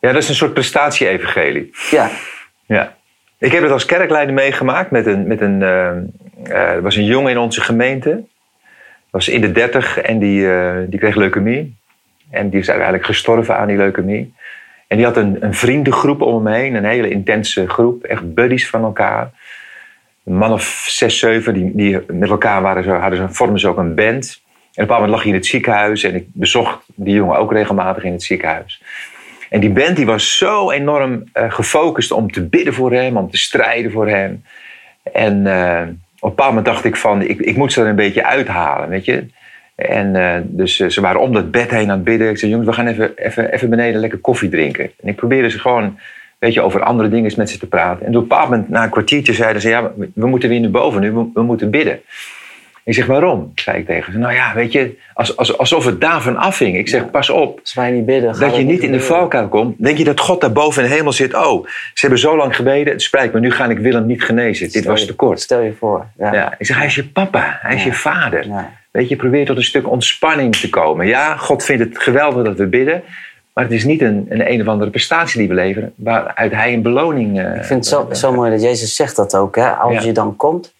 Ja, 0.00 0.12
dat 0.12 0.22
is 0.22 0.28
een 0.28 0.34
soort 0.34 0.54
prestatie-evangelie. 0.54 1.70
ja, 1.90 2.10
Ja. 2.66 2.96
Ik 3.38 3.52
heb 3.52 3.62
het 3.62 3.72
als 3.72 3.84
kerkleider 3.84 4.34
meegemaakt 4.34 4.90
met 4.90 5.06
een, 5.06 5.26
met 5.26 5.40
een, 5.40 5.62
eh, 5.62 5.88
eh, 5.88 6.70
er 6.70 6.82
was 6.82 6.96
een 6.96 7.04
jongen 7.04 7.30
in 7.30 7.38
onze 7.38 7.60
gemeente. 7.60 8.24
Was 9.10 9.28
in 9.28 9.40
de 9.40 9.52
dertig 9.52 9.98
en 9.98 10.18
die, 10.18 10.50
eh, 10.52 10.76
die 10.86 10.98
kreeg 10.98 11.14
leukemie. 11.14 11.76
En 12.30 12.48
die 12.48 12.60
is 12.60 12.68
uiteindelijk 12.68 13.06
gestorven 13.06 13.56
aan 13.56 13.66
die 13.66 13.76
leukemie. 13.76 14.34
En 14.86 14.96
die 14.96 15.06
had 15.06 15.16
een, 15.16 15.36
een 15.40 15.54
vriendengroep 15.54 16.22
om 16.22 16.46
hem 16.46 16.54
heen, 16.54 16.74
een 16.74 16.84
hele 16.84 17.08
intense 17.10 17.68
groep, 17.68 18.04
echt 18.04 18.34
buddies 18.34 18.68
van 18.68 18.82
elkaar. 18.84 19.30
Een 20.24 20.36
man 20.36 20.52
of 20.52 20.84
zes, 20.88 21.18
zeven, 21.18 21.54
die, 21.54 21.70
die 21.74 22.00
met 22.12 22.30
elkaar 22.30 22.62
waren, 22.62 22.84
zo, 22.84 22.90
hadden 22.90 23.18
ze, 23.18 23.34
vormden 23.34 23.60
ze 23.60 23.68
ook 23.68 23.78
een 23.78 23.94
band. 23.94 24.42
En 24.78 24.84
op 24.84 24.90
een 24.90 24.96
moment 24.96 25.10
lag 25.10 25.22
hij 25.22 25.30
in 25.30 25.36
het 25.36 25.46
ziekenhuis 25.46 26.02
en 26.02 26.14
ik 26.14 26.24
bezocht 26.32 26.78
die 26.94 27.14
jongen 27.14 27.38
ook 27.38 27.52
regelmatig 27.52 28.04
in 28.04 28.12
het 28.12 28.22
ziekenhuis. 28.22 28.82
En 29.50 29.60
die 29.60 29.70
band 29.70 29.96
die 29.96 30.06
was 30.06 30.36
zo 30.36 30.70
enorm 30.70 31.24
eh, 31.32 31.52
gefocust 31.52 32.12
om 32.12 32.32
te 32.32 32.46
bidden 32.46 32.74
voor 32.74 32.92
hem, 32.92 33.16
om 33.16 33.30
te 33.30 33.36
strijden 33.36 33.90
voor 33.90 34.08
hem. 34.08 34.42
En 35.12 35.46
eh, 35.46 35.82
op 35.82 35.88
een 35.88 36.28
bepaald 36.28 36.48
moment 36.48 36.66
dacht 36.66 36.84
ik 36.84 36.96
van, 36.96 37.22
ik, 37.22 37.40
ik 37.40 37.56
moet 37.56 37.72
ze 37.72 37.80
er 37.80 37.86
een 37.86 37.96
beetje 37.96 38.24
uithalen, 38.24 38.88
weet 38.88 39.04
je. 39.04 39.26
En 39.74 40.16
eh, 40.16 40.40
dus 40.44 40.76
ze 40.76 41.00
waren 41.00 41.20
om 41.20 41.32
dat 41.32 41.50
bed 41.50 41.70
heen 41.70 41.90
aan 41.90 41.96
het 41.96 42.04
bidden. 42.04 42.30
Ik 42.30 42.38
zei, 42.38 42.50
jongens, 42.50 42.68
we 42.68 42.74
gaan 42.74 42.86
even, 42.86 43.16
even, 43.16 43.52
even 43.52 43.70
beneden 43.70 44.00
lekker 44.00 44.18
koffie 44.18 44.48
drinken. 44.48 44.84
En 44.84 45.08
ik 45.08 45.16
probeerde 45.16 45.50
ze 45.50 45.58
gewoon, 45.58 45.98
weet 46.38 46.54
je, 46.54 46.60
over 46.60 46.82
andere 46.82 47.08
dingen 47.08 47.32
met 47.36 47.50
ze 47.50 47.58
te 47.58 47.68
praten. 47.68 48.06
En 48.06 48.16
op 48.16 48.22
een 48.22 48.28
bepaald 48.28 48.48
moment, 48.50 48.68
na 48.68 48.82
een 48.82 48.90
kwartiertje, 48.90 49.32
zeiden 49.32 49.62
ze, 49.62 49.68
ja, 49.68 49.92
we, 50.14 50.26
moeten 50.26 50.48
weer 50.48 50.60
naar 50.60 50.70
boven 50.70 51.00
nu, 51.00 51.12
we 51.34 51.42
moeten 51.42 51.70
bidden. 51.70 52.00
Ik 52.88 52.94
zeg, 52.94 53.06
waarom? 53.06 53.52
zei 53.54 53.78
ik 53.78 53.86
tegen 53.86 54.12
ze. 54.12 54.18
Nou 54.18 54.32
ja, 54.34 54.54
weet 54.54 54.72
je, 54.72 54.96
als, 55.14 55.36
als, 55.36 55.58
alsof 55.58 55.84
het 55.84 56.00
daarvan 56.00 56.36
afhing. 56.36 56.76
Ik 56.76 56.88
zeg, 56.88 57.10
pas 57.10 57.30
op, 57.30 57.60
niet 57.90 58.06
bidden, 58.06 58.40
dat 58.40 58.56
je 58.56 58.62
niet 58.62 58.80
in 58.82 58.92
de 58.92 59.00
valkuil 59.00 59.48
komt. 59.48 59.74
Denk 59.78 59.98
je 59.98 60.04
dat 60.04 60.20
God 60.20 60.40
daar 60.40 60.52
boven 60.52 60.82
in 60.82 60.88
de 60.88 60.94
hemel 60.94 61.12
zit? 61.12 61.34
Oh, 61.34 61.64
ze 61.66 61.70
hebben 62.00 62.18
zo 62.18 62.36
lang 62.36 62.56
gebeden. 62.56 62.92
Het 62.92 63.02
spijt 63.02 63.32
me, 63.32 63.40
nu 63.40 63.50
ga 63.50 63.66
ik 63.68 63.78
Willem 63.78 64.06
niet 64.06 64.22
genezen. 64.22 64.70
Dit 64.70 64.84
was 64.84 65.06
te 65.06 65.14
kort. 65.14 65.40
Stel 65.40 65.60
je 65.60 65.72
voor. 65.78 66.06
Ja. 66.18 66.32
Ja. 66.32 66.54
Ik 66.58 66.66
zeg, 66.66 66.76
hij 66.76 66.86
is 66.86 66.94
je 66.94 67.04
papa. 67.08 67.58
Hij 67.62 67.74
is 67.74 67.84
je 67.84 67.92
vader. 67.92 68.46
Weet 68.90 69.08
je, 69.08 69.16
probeer 69.16 69.46
tot 69.46 69.56
een 69.56 69.64
stuk 69.64 69.90
ontspanning 69.90 70.56
te 70.56 70.68
komen. 70.68 71.06
Ja, 71.06 71.36
God 71.36 71.64
vindt 71.64 71.84
het 71.84 71.98
geweldig 71.98 72.44
dat 72.44 72.56
we 72.58 72.66
bidden. 72.66 73.02
Maar 73.52 73.64
het 73.64 73.72
is 73.72 73.84
niet 73.84 74.00
een, 74.02 74.26
een 74.28 74.50
een 74.52 74.60
of 74.60 74.66
andere 74.66 74.90
prestatie 74.90 75.38
die 75.38 75.48
we 75.48 75.54
leveren. 75.54 75.92
Waaruit 75.96 76.52
hij 76.52 76.72
een 76.72 76.82
beloning... 76.82 77.38
eh, 77.40 77.44
Ik 77.56 77.64
vind 77.64 77.68
het 77.84 77.86
zo, 77.86 78.08
zo 78.12 78.32
mooi 78.32 78.50
dat 78.50 78.62
Jezus 78.62 78.94
zegt 78.94 79.16
dat 79.16 79.36
ook. 79.36 79.56
Hè? 79.56 79.68
Als 79.70 79.94
Ja. 79.94 80.02
je 80.02 80.12
dan 80.12 80.36
komt, 80.36 80.74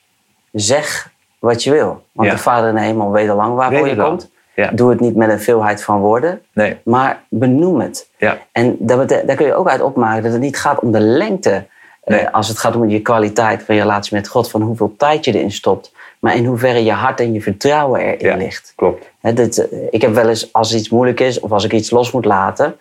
zeg 0.53 1.11
wat 1.39 1.65
je 1.65 1.71
wil. 1.71 2.03
Want 2.13 2.29
Ja. 2.29 2.35
de 2.35 2.41
Vader 2.41 2.69
in 2.69 2.75
de 2.75 2.81
hemel 2.81 3.11
weet 3.11 3.29
al 3.29 3.37
lang 3.37 3.55
waarvoor 3.55 3.83
Weet 3.83 3.97
je 3.97 4.03
komt. 4.03 4.31
Ja. 4.55 4.71
Doe 4.71 4.91
het 4.91 5.01
niet 5.01 5.17
met 5.17 5.31
een 5.31 5.41
veelheid 5.41 5.83
van 5.83 6.01
woorden, 6.01 6.41
Nee, 6.53 6.77
maar 6.85 7.23
benoem 7.29 7.81
het. 7.81 8.09
ja, 8.17 8.39
En 8.53 8.77
daar, 8.81 9.07
kun 9.37 9.47
je 9.47 9.55
ook 9.55 9.69
uit 9.69 9.81
opmaken 9.81 10.23
dat 10.23 10.33
het 10.33 10.41
niet 10.41 10.59
gaat 10.59 10.79
om 10.81 10.93
de 10.93 11.01
lengte. 11.01 11.67
eh, 12.05 12.17
als 12.33 12.49
het 12.49 12.59
gaat 12.59 12.77
om 12.77 12.89
je 12.89 13.01
kwaliteit 13.03 13.63
van 13.63 13.75
je 13.75 13.81
relatie 13.81 14.17
met 14.17 14.29
God, 14.29 14.51
van 14.51 14.63
hoeveel 14.63 14.95
tijd 14.97 15.25
je 15.25 15.33
erin 15.35 15.51
stopt. 15.51 15.93
Maar 16.19 16.37
in 16.37 16.45
hoeverre 16.45 16.85
je 16.85 16.93
hart 16.93 17.21
en 17.21 17.33
je 17.33 17.43
vertrouwen 17.43 18.01
erin 18.01 18.27
Ja. 18.29 18.37
ligt. 18.37 18.73
klopt. 18.77 19.11
Dit, 19.21 19.69
eh, 19.69 19.79
ik 19.91 20.03
heb 20.03 20.15
wel 20.15 20.29
eens, 20.29 20.53
als 20.53 20.75
iets 20.75 20.89
moeilijk 20.89 21.21
is 21.21 21.41
of 21.41 21.51
als 21.53 21.65
ik 21.65 21.73
iets 21.73 21.91
los 21.91 22.13
moet 22.13 22.25
laten, 22.25 22.77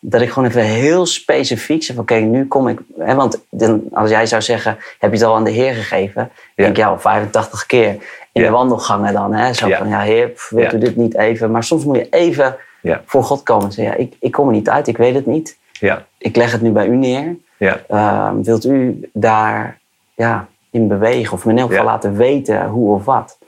dat 0.00 0.20
ik 0.20 0.30
gewoon 0.30 0.48
even 0.48 0.62
heel 0.62 1.06
specifiek 1.06 1.82
zeg: 1.82 1.96
Oké, 1.96 2.14
nu 2.14 2.46
kom 2.46 2.68
ik. 2.68 2.78
Hè, 2.98 3.14
want 3.14 3.40
dan, 3.50 3.82
als 3.92 4.10
jij 4.10 4.26
zou 4.26 4.42
zeggen: 4.42 4.76
Heb 4.98 5.10
je 5.12 5.16
het 5.18 5.26
al 5.26 5.34
aan 5.34 5.44
de 5.44 5.50
Heer 5.50 5.74
gegeven? 5.74 6.22
Ja. 6.22 6.30
denk 6.54 6.68
ik 6.70 6.76
ja, 6.76 6.88
al 6.88 6.98
85 6.98 7.66
keer 7.66 7.88
in 8.32 8.40
Ja. 8.40 8.46
de 8.46 8.50
wandelgangen 8.52 9.12
dan. 9.12 9.32
Hè, 9.34 9.52
zo 9.52 9.68
van: 9.68 9.88
Ja, 9.88 10.00
Heer, 10.00 10.30
wilt 10.50 10.72
u 10.72 10.78
dit 10.78 10.96
niet 10.96 11.16
even? 11.16 11.50
Maar 11.50 11.64
soms 11.64 11.84
moet 11.84 11.96
je 11.96 12.08
even 12.10 12.56
voor 13.04 13.24
God 13.24 13.42
komen 13.42 13.64
en 13.66 13.72
zeggen: 13.72 13.94
ja, 13.94 14.00
ik, 14.04 14.14
ik 14.20 14.32
kom 14.32 14.46
er 14.46 14.52
niet 14.54 14.68
uit, 14.68 14.86
ik 14.88 14.96
weet 14.96 15.14
het 15.14 15.26
niet. 15.26 15.58
ja, 15.72 16.06
Ik 16.18 16.36
leg 16.36 16.52
het 16.52 16.60
nu 16.62 16.70
bij 16.70 16.86
u 16.86 16.96
neer. 16.96 17.36
ja. 17.56 17.80
Ehm, 17.88 18.42
wilt 18.42 18.64
u 18.64 19.08
daar 19.12 19.78
ja, 20.14 20.48
in 20.70 20.88
bewegen 20.88 21.32
of 21.32 21.44
me 21.44 21.52
in 21.52 21.58
elk 21.58 21.68
geval 21.68 21.84
Ja. 21.84 21.90
laten 21.90 22.16
weten 22.16 22.66
hoe 22.66 22.94
of 22.94 23.04
wat? 23.04 23.38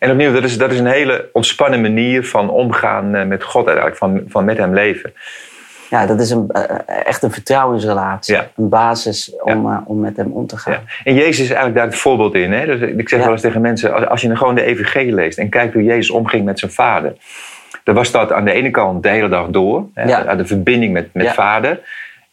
En 0.00 0.10
opnieuw, 0.10 0.32
dat 0.32 0.44
is, 0.44 0.58
dat 0.58 0.72
is 0.72 0.78
een 0.78 0.86
hele 0.86 1.28
ontspannen 1.32 1.80
manier 1.80 2.26
van 2.26 2.50
omgaan 2.50 3.14
eh, 3.14 3.26
met 3.26 3.42
God 3.42 3.66
eigenlijk, 3.66 3.96
van, 3.96 4.22
van 4.26 4.44
met 4.44 4.58
hem 4.58 4.74
leven. 4.74 5.12
Ja, 5.90 6.06
dat 6.06 6.20
is 6.20 6.30
een, 6.30 6.48
eh, 6.48 7.06
echt 7.06 7.22
een 7.22 7.30
vertrouwensrelatie. 7.30 8.34
Ja. 8.34 8.50
Een 8.56 8.68
basis 8.68 9.32
om, 9.42 9.70
eh, 9.70 9.78
om 9.84 10.00
met 10.00 10.16
hem 10.16 10.32
om 10.32 10.46
te 10.46 10.56
gaan. 10.56 10.72
Ja. 10.72 10.82
En 11.04 11.14
Jezus 11.14 11.38
is 11.38 11.48
eigenlijk 11.48 11.74
daar 11.74 11.86
het 11.86 11.96
voorbeeld 11.96 12.34
in. 12.34 12.52
Hè? 12.52 12.66
Dus 12.66 12.80
ik 12.80 13.08
zeg 13.08 13.22
wel 13.22 13.32
eens 13.32 13.40
tegen 13.40 13.60
mensen, 13.60 13.94
als, 13.94 14.06
als 14.06 14.20
je 14.20 14.36
gewoon 14.36 14.54
de 14.54 14.62
evangelie 14.62 15.14
leest 15.14 15.38
en 15.38 15.48
kijkt 15.48 15.74
hoe 15.74 15.82
Jezus 15.82 16.10
omging 16.10 16.44
met 16.44 16.58
zijn 16.58 16.70
vader. 16.70 17.12
Dan 17.84 17.94
was 17.94 18.10
dat 18.10 18.32
aan 18.32 18.44
de 18.44 18.52
ene 18.52 18.70
kant 18.70 19.02
de 19.02 19.08
hele 19.08 19.28
dag 19.28 19.46
door, 19.48 19.84
hè? 19.94 20.04
Ja. 20.08 20.34
de 20.34 20.46
verbinding 20.46 20.92
met, 20.92 21.08
met 21.12 21.32
vader. 21.32 21.80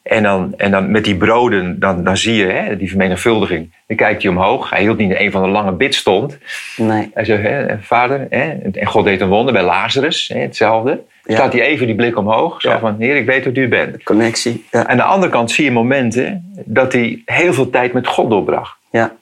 En 0.08 0.24
dan, 0.24 0.54
en 0.58 0.72
dan 0.72 0.92
met 0.92 1.04
die 1.04 1.16
broden, 1.16 1.80
dan, 1.80 2.04
dan 2.04 2.18
zie 2.18 2.36
je 2.36 2.46
hè, 2.46 2.78
die 2.78 2.90
vermenigvuldiging. 2.90 3.74
Dan 3.88 3.98
kijkt 3.98 4.22
hij 4.24 4.32
omhoog. 4.32 4.70
Hij 4.70 4.82
hield 4.82 4.98
niet 4.98 5.10
in 5.12 5.26
een 5.26 5.32
van 5.32 5.42
de 5.44 5.48
lange 5.50 5.72
bidstond. 5.72 6.38
Nee. 6.78 7.12
Hij 7.14 7.26
zegt, 7.26 7.42
hè, 7.42 7.66
vader, 7.82 8.28
hè, 8.30 8.52
en 8.72 8.86
God 8.86 9.06
deed 9.06 9.22
een 9.22 9.28
wonder 9.28 9.54
bij 9.54 9.64
Lazarus, 9.64 10.28
hè, 10.34 10.40
hetzelfde. 10.40 11.02
Ja. 11.24 11.36
Staat 11.36 11.54
hij 11.54 11.62
even 11.62 11.86
die 11.88 11.96
blik 11.96 12.18
omhoog, 12.18 12.62
zo 12.62 12.70
Ja. 12.70 12.80
van, 12.80 12.96
heer, 13.00 13.16
ik 13.16 13.26
weet 13.26 13.46
wat 13.46 13.58
u 13.58 13.68
bent. 13.68 14.04
Connectie. 14.04 14.66
Ja. 14.72 14.88
Aan 14.88 14.98
de 14.98 15.04
andere 15.04 15.32
kant 15.32 15.52
zie 15.52 15.64
je 15.66 15.72
momenten 15.72 16.52
dat 16.66 16.94
hij 16.94 17.22
heel 17.26 17.54
veel 17.54 17.70
tijd 17.70 17.94
met 17.94 18.08
God 18.08 18.30
doorbracht. 18.30 18.78
ja. 18.92 19.16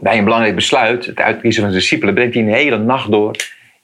Bij 0.00 0.18
een 0.18 0.24
belangrijk 0.24 0.54
besluit, 0.54 1.06
het 1.06 1.20
uitkiezen 1.20 1.62
van 1.62 1.70
zijn 1.70 1.82
discipelen, 1.82 2.14
brengt 2.14 2.34
hij 2.34 2.42
een 2.42 2.52
hele 2.52 2.78
nacht 2.78 3.10
door 3.10 3.36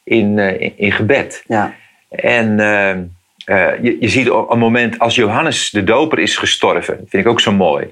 in, 0.05 0.39
eh, 0.39 0.61
in, 0.61 0.73
in 0.77 0.93
gebed. 0.93 1.45
ja. 1.47 1.75
En 2.11 2.61
eh, 2.61 2.97
eh, 3.45 3.67
je, 3.83 3.97
je 4.01 4.09
ziet 4.09 4.31
op 4.31 4.51
een 4.51 4.59
moment 4.59 4.99
als 4.99 5.15
Johannes 5.15 5.71
de 5.71 5.85
Doper 5.85 6.19
is 6.19 6.37
gestorven, 6.37 6.97
dat 6.99 7.07
vind 7.09 7.25
ik 7.25 7.31
ook 7.31 7.41
zo 7.41 7.53
mooi. 7.53 7.87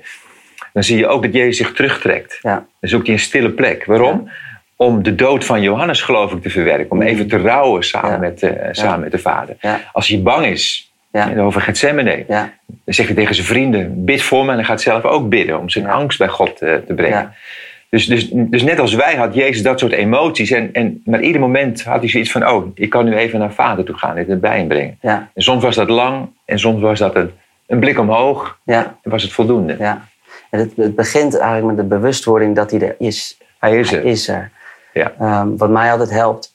Dan 0.73 0.83
zie 0.83 0.97
je 0.99 1.07
ook 1.07 1.23
dat 1.23 1.33
Jezus 1.33 1.57
zich 1.57 1.73
terugtrekt. 1.73 2.39
ja. 2.43 2.67
Dan 2.81 2.91
zoekt 2.91 3.07
hij 3.07 3.15
een 3.15 3.21
stille 3.23 3.51
plek. 3.51 3.85
Waarom? 3.85 4.31
Om 4.77 5.03
de 5.03 5.15
dood 5.15 5.45
van 5.45 5.63
Johannes, 5.63 6.03
geloof 6.03 6.33
ik, 6.33 6.43
te 6.43 6.51
verwerken. 6.51 6.91
Om 6.91 7.03
even 7.03 7.29
te 7.29 7.37
rouwen 7.39 7.85
samen, 7.85 8.11
Ja. 8.11 8.17
met, 8.19 8.43
eh, 8.43 8.69
samen 8.73 9.01
met 9.01 9.11
de 9.13 9.19
vader. 9.19 9.57
Als 9.93 10.09
hij 10.09 10.23
bang 10.23 10.47
is, 10.47 10.93
eh, 11.11 11.45
over 11.47 11.61
Gethsemane, 11.61 12.25
Ja. 12.29 12.53
dan 12.67 12.95
zegt 12.95 13.09
hij 13.09 13.17
tegen 13.17 13.35
zijn 13.35 13.47
vrienden: 13.47 14.05
bid 14.05 14.23
voor 14.23 14.45
me. 14.45 14.51
En 14.51 14.57
hij 14.57 14.65
gaat 14.65 14.81
zelf 14.81 15.05
ook 15.05 15.29
bidden 15.29 15.59
om 15.59 15.69
zijn 15.69 15.87
angst 15.87 16.19
bij 16.19 16.29
God 16.29 16.57
te 16.57 16.93
brengen. 16.97 17.35
Dus, 17.91 18.07
dus, 18.07 18.29
dus 18.33 18.63
net 18.63 18.79
als 18.79 18.95
wij 18.95 19.17
had 19.17 19.35
Jezus 19.35 19.63
dat 19.63 19.79
soort 19.79 19.93
emoties. 19.93 20.51
En, 20.51 20.73
en 20.73 21.03
maar 21.05 21.21
ieder 21.21 21.41
moment 21.41 21.85
had 21.85 22.01
hij 22.01 22.09
zoiets 22.09 22.33
van: 22.33 22.49
oh, 22.49 22.67
ik 22.75 22.91
kan 22.91 23.05
nu 23.05 23.17
even 23.17 23.39
naar 23.39 23.53
vader 23.53 23.85
toe 23.85 23.95
gaan, 23.99 24.15
dit 24.15 24.29
erbij 24.29 24.59
inbrengen. 24.59 24.99
Ja. 25.01 25.29
En 25.35 25.43
soms 25.43 25.63
was 25.63 25.75
dat 25.75 25.89
lang 25.89 26.29
en 26.45 26.59
soms 26.59 26.81
was 26.81 26.99
dat 26.99 27.15
een, 27.15 27.31
een 27.67 27.79
blik 27.79 27.99
omhoog. 27.99 28.59
Ja. 28.65 28.99
En 29.03 29.11
was 29.11 29.23
het 29.23 29.33
voldoende. 29.33 29.77
ja. 29.79 30.09
En 30.51 30.59
het, 30.59 30.73
het 30.77 30.95
begint 30.95 31.39
eigenlijk 31.39 31.77
met 31.77 31.89
de 31.89 31.97
bewustwording 31.97 32.57
dat 32.57 32.71
hij 32.71 32.81
er 32.81 32.95
is. 32.99 33.39
Hij 33.59 33.79
is 33.79 33.91
Hij 33.91 33.99
er. 33.99 34.05
is 34.05 34.29
er. 34.29 34.51
Ja. 34.93 35.13
Ehm, 35.19 35.57
wat 35.57 35.71
mij 35.71 35.91
altijd 35.93 36.11
helpt 36.11 36.55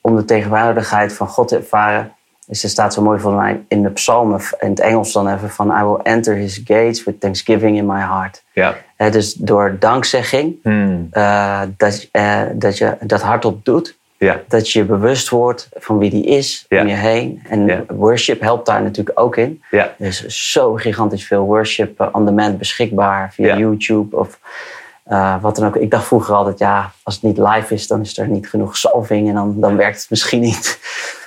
om 0.00 0.16
de 0.16 0.24
tegenwoordigheid 0.24 1.12
van 1.12 1.28
God 1.28 1.48
te 1.48 1.56
ervaren, 1.56 2.12
is 2.48 2.62
er 2.62 2.68
staat 2.68 2.94
zo 2.94 3.02
mooi 3.02 3.18
voor 3.20 3.32
mij 3.32 3.60
in 3.68 3.82
de 3.82 3.90
psalmen, 3.90 4.40
in 4.60 4.70
het 4.70 4.80
Engels 4.80 5.12
dan 5.12 5.28
even 5.28 5.50
van 5.50 5.70
I 5.70 5.84
will 5.84 6.00
enter 6.02 6.34
his 6.34 6.60
gates 6.64 7.04
with 7.04 7.20
thanksgiving 7.20 7.76
in 7.76 7.86
my 7.86 8.00
heart. 8.00 8.44
Ja. 8.52 8.76
Hè, 8.96 9.10
dus 9.10 9.34
door 9.34 9.76
dankzegging, 9.78 10.56
Hmm. 10.62 11.08
eh, 11.10 11.60
dat, 11.76 12.08
eh, 12.12 12.42
dat 12.52 12.78
je 12.78 12.96
dat 13.00 13.22
hardop 13.22 13.64
doet. 13.64 13.96
Ja. 14.18 14.40
Dat 14.48 14.70
je 14.70 14.84
bewust 14.84 15.28
wordt 15.28 15.68
van 15.74 15.98
wie 15.98 16.10
die 16.10 16.24
is 16.24 16.64
Ja. 16.68 16.80
om 16.80 16.86
je 16.86 16.94
heen. 16.94 17.42
En 17.48 17.66
Ja. 17.66 17.84
worship 17.88 18.40
helpt 18.40 18.66
daar 18.66 18.82
natuurlijk 18.82 19.20
ook 19.20 19.36
in. 19.36 19.62
Ja. 19.70 19.94
Er 19.98 20.06
is 20.06 20.52
zo 20.52 20.74
gigantisch 20.74 21.26
veel 21.26 21.44
worship 21.44 22.00
eh, 22.00 22.08
on 22.12 22.24
demand 22.24 22.58
beschikbaar 22.58 23.32
via. 23.32 23.56
YouTube 23.56 24.16
of 24.16 24.38
wat 25.40 25.56
dan 25.56 25.66
ook. 25.66 25.76
Ik 25.76 25.90
dacht 25.90 26.06
vroeger 26.06 26.34
altijd, 26.34 26.58
ja, 26.58 26.90
als 27.02 27.14
het 27.14 27.22
niet 27.24 27.38
live 27.38 27.74
is, 27.74 27.86
dan 27.86 28.00
is 28.00 28.18
er 28.18 28.28
niet 28.28 28.48
genoeg 28.48 28.76
salving 28.76 29.28
en 29.28 29.34
dan, 29.34 29.60
dan 29.60 29.76
werkt 29.76 30.00
het 30.00 30.10
misschien 30.10 30.40
niet. 30.40 30.78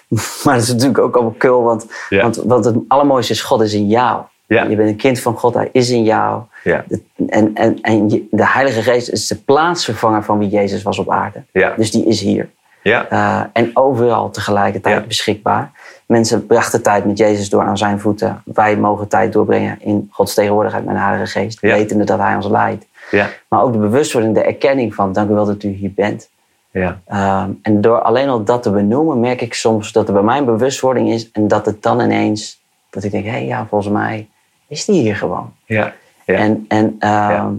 maar 0.43 0.53
dat 0.53 0.63
is 0.63 0.69
natuurlijk 0.71 0.99
ook 0.99 1.15
allemaal 1.15 1.35
kul, 1.37 1.63
want, 1.63 1.85
want, 2.09 2.35
want 2.35 2.65
het 2.65 2.75
allermooiste 2.87 3.33
is, 3.33 3.41
God 3.41 3.61
is 3.61 3.73
in 3.73 3.87
jou. 3.87 4.21
Ja. 4.47 4.63
Je 4.63 4.75
bent 4.75 4.89
een 4.89 4.95
kind 4.95 5.19
van 5.19 5.37
God, 5.37 5.53
hij 5.53 5.69
is 5.71 5.89
in 5.89 6.03
jou. 6.03 6.41
Ja. 6.63 6.85
En, 7.27 7.51
en, 7.55 7.81
en 7.81 8.07
de 8.31 8.47
Heilige 8.47 8.81
Geest 8.81 9.09
is 9.09 9.27
de 9.27 9.35
plaatsvervanger 9.35 10.23
van 10.23 10.37
wie 10.37 10.49
Jezus 10.49 10.83
was 10.83 10.99
op 10.99 11.09
aarde. 11.09 11.43
Ja. 11.51 11.73
Dus 11.77 11.91
die 11.91 12.05
is 12.05 12.21
hier. 12.21 12.49
Ja. 12.83 13.09
Eh, 13.09 13.41
en 13.53 13.71
overal 13.73 14.29
tegelijkertijd 14.29 14.95
Ja. 14.95 15.07
beschikbaar. 15.07 15.71
Mensen 16.05 16.45
brachten 16.45 16.81
tijd 16.81 17.05
met 17.05 17.17
Jezus 17.17 17.49
door 17.49 17.61
aan 17.63 17.77
zijn 17.77 17.99
voeten. 17.99 18.41
Wij 18.45 18.77
mogen 18.77 19.07
tijd 19.07 19.33
doorbrengen 19.33 19.77
in 19.81 20.07
Gods 20.11 20.33
tegenwoordigheid 20.33 20.85
met 20.85 20.95
de 20.95 21.01
Heilige 21.01 21.39
Geest. 21.39 21.61
Ja. 21.61 21.73
Wetende 21.73 22.03
dat 22.03 22.19
hij 22.19 22.35
ons 22.35 22.47
leidt. 22.47 22.85
Ja. 23.11 23.29
Maar 23.47 23.61
ook 23.61 23.73
de 23.73 23.79
bewustwording, 23.79 24.33
de 24.33 24.43
erkenning 24.43 24.95
van 24.95 25.13
dank 25.13 25.29
u 25.29 25.33
wel 25.33 25.45
dat 25.45 25.63
u 25.63 25.67
hier 25.69 25.93
bent. 25.95 26.29
Ja. 26.71 26.99
Ehm, 27.07 27.49
en 27.61 27.81
door 27.81 28.01
alleen 28.01 28.29
al 28.29 28.43
dat 28.43 28.63
te 28.63 28.71
benoemen, 28.71 29.19
merk 29.19 29.41
ik 29.41 29.53
soms 29.53 29.91
dat 29.91 30.07
er 30.07 30.13
bij 30.13 30.23
mij 30.23 30.37
een 30.37 30.45
bewustwording 30.45 31.09
is. 31.09 31.31
En 31.31 31.47
dat 31.47 31.65
het 31.65 31.83
dan 31.83 32.01
ineens, 32.01 32.61
dat 32.89 33.03
ik 33.03 33.11
denk, 33.11 33.25
hé 33.25 33.31
hey, 33.31 33.45
ja, 33.45 33.65
volgens 33.69 33.91
mij 33.93 34.27
is 34.67 34.85
die 34.85 35.01
hier 35.01 35.15
gewoon. 35.15 35.53
Ja. 35.65 35.93
Ja. 36.25 36.33
En, 36.35 36.65
en 36.67 36.95
ehm, 36.99 37.31
Ja. 37.31 37.49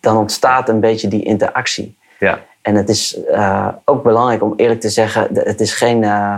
dan 0.00 0.16
ontstaat 0.16 0.68
een 0.68 0.80
beetje 0.80 1.08
die 1.08 1.22
interactie. 1.24 1.96
Ja. 2.18 2.38
En 2.62 2.74
het 2.74 2.88
is 2.88 3.24
eh, 3.24 3.68
ook 3.84 4.02
belangrijk 4.02 4.42
om 4.42 4.52
eerlijk 4.56 4.80
te 4.80 4.88
zeggen, 4.88 5.28
het 5.34 5.60
is 5.60 5.72
geen, 5.74 6.04
eh, 6.04 6.36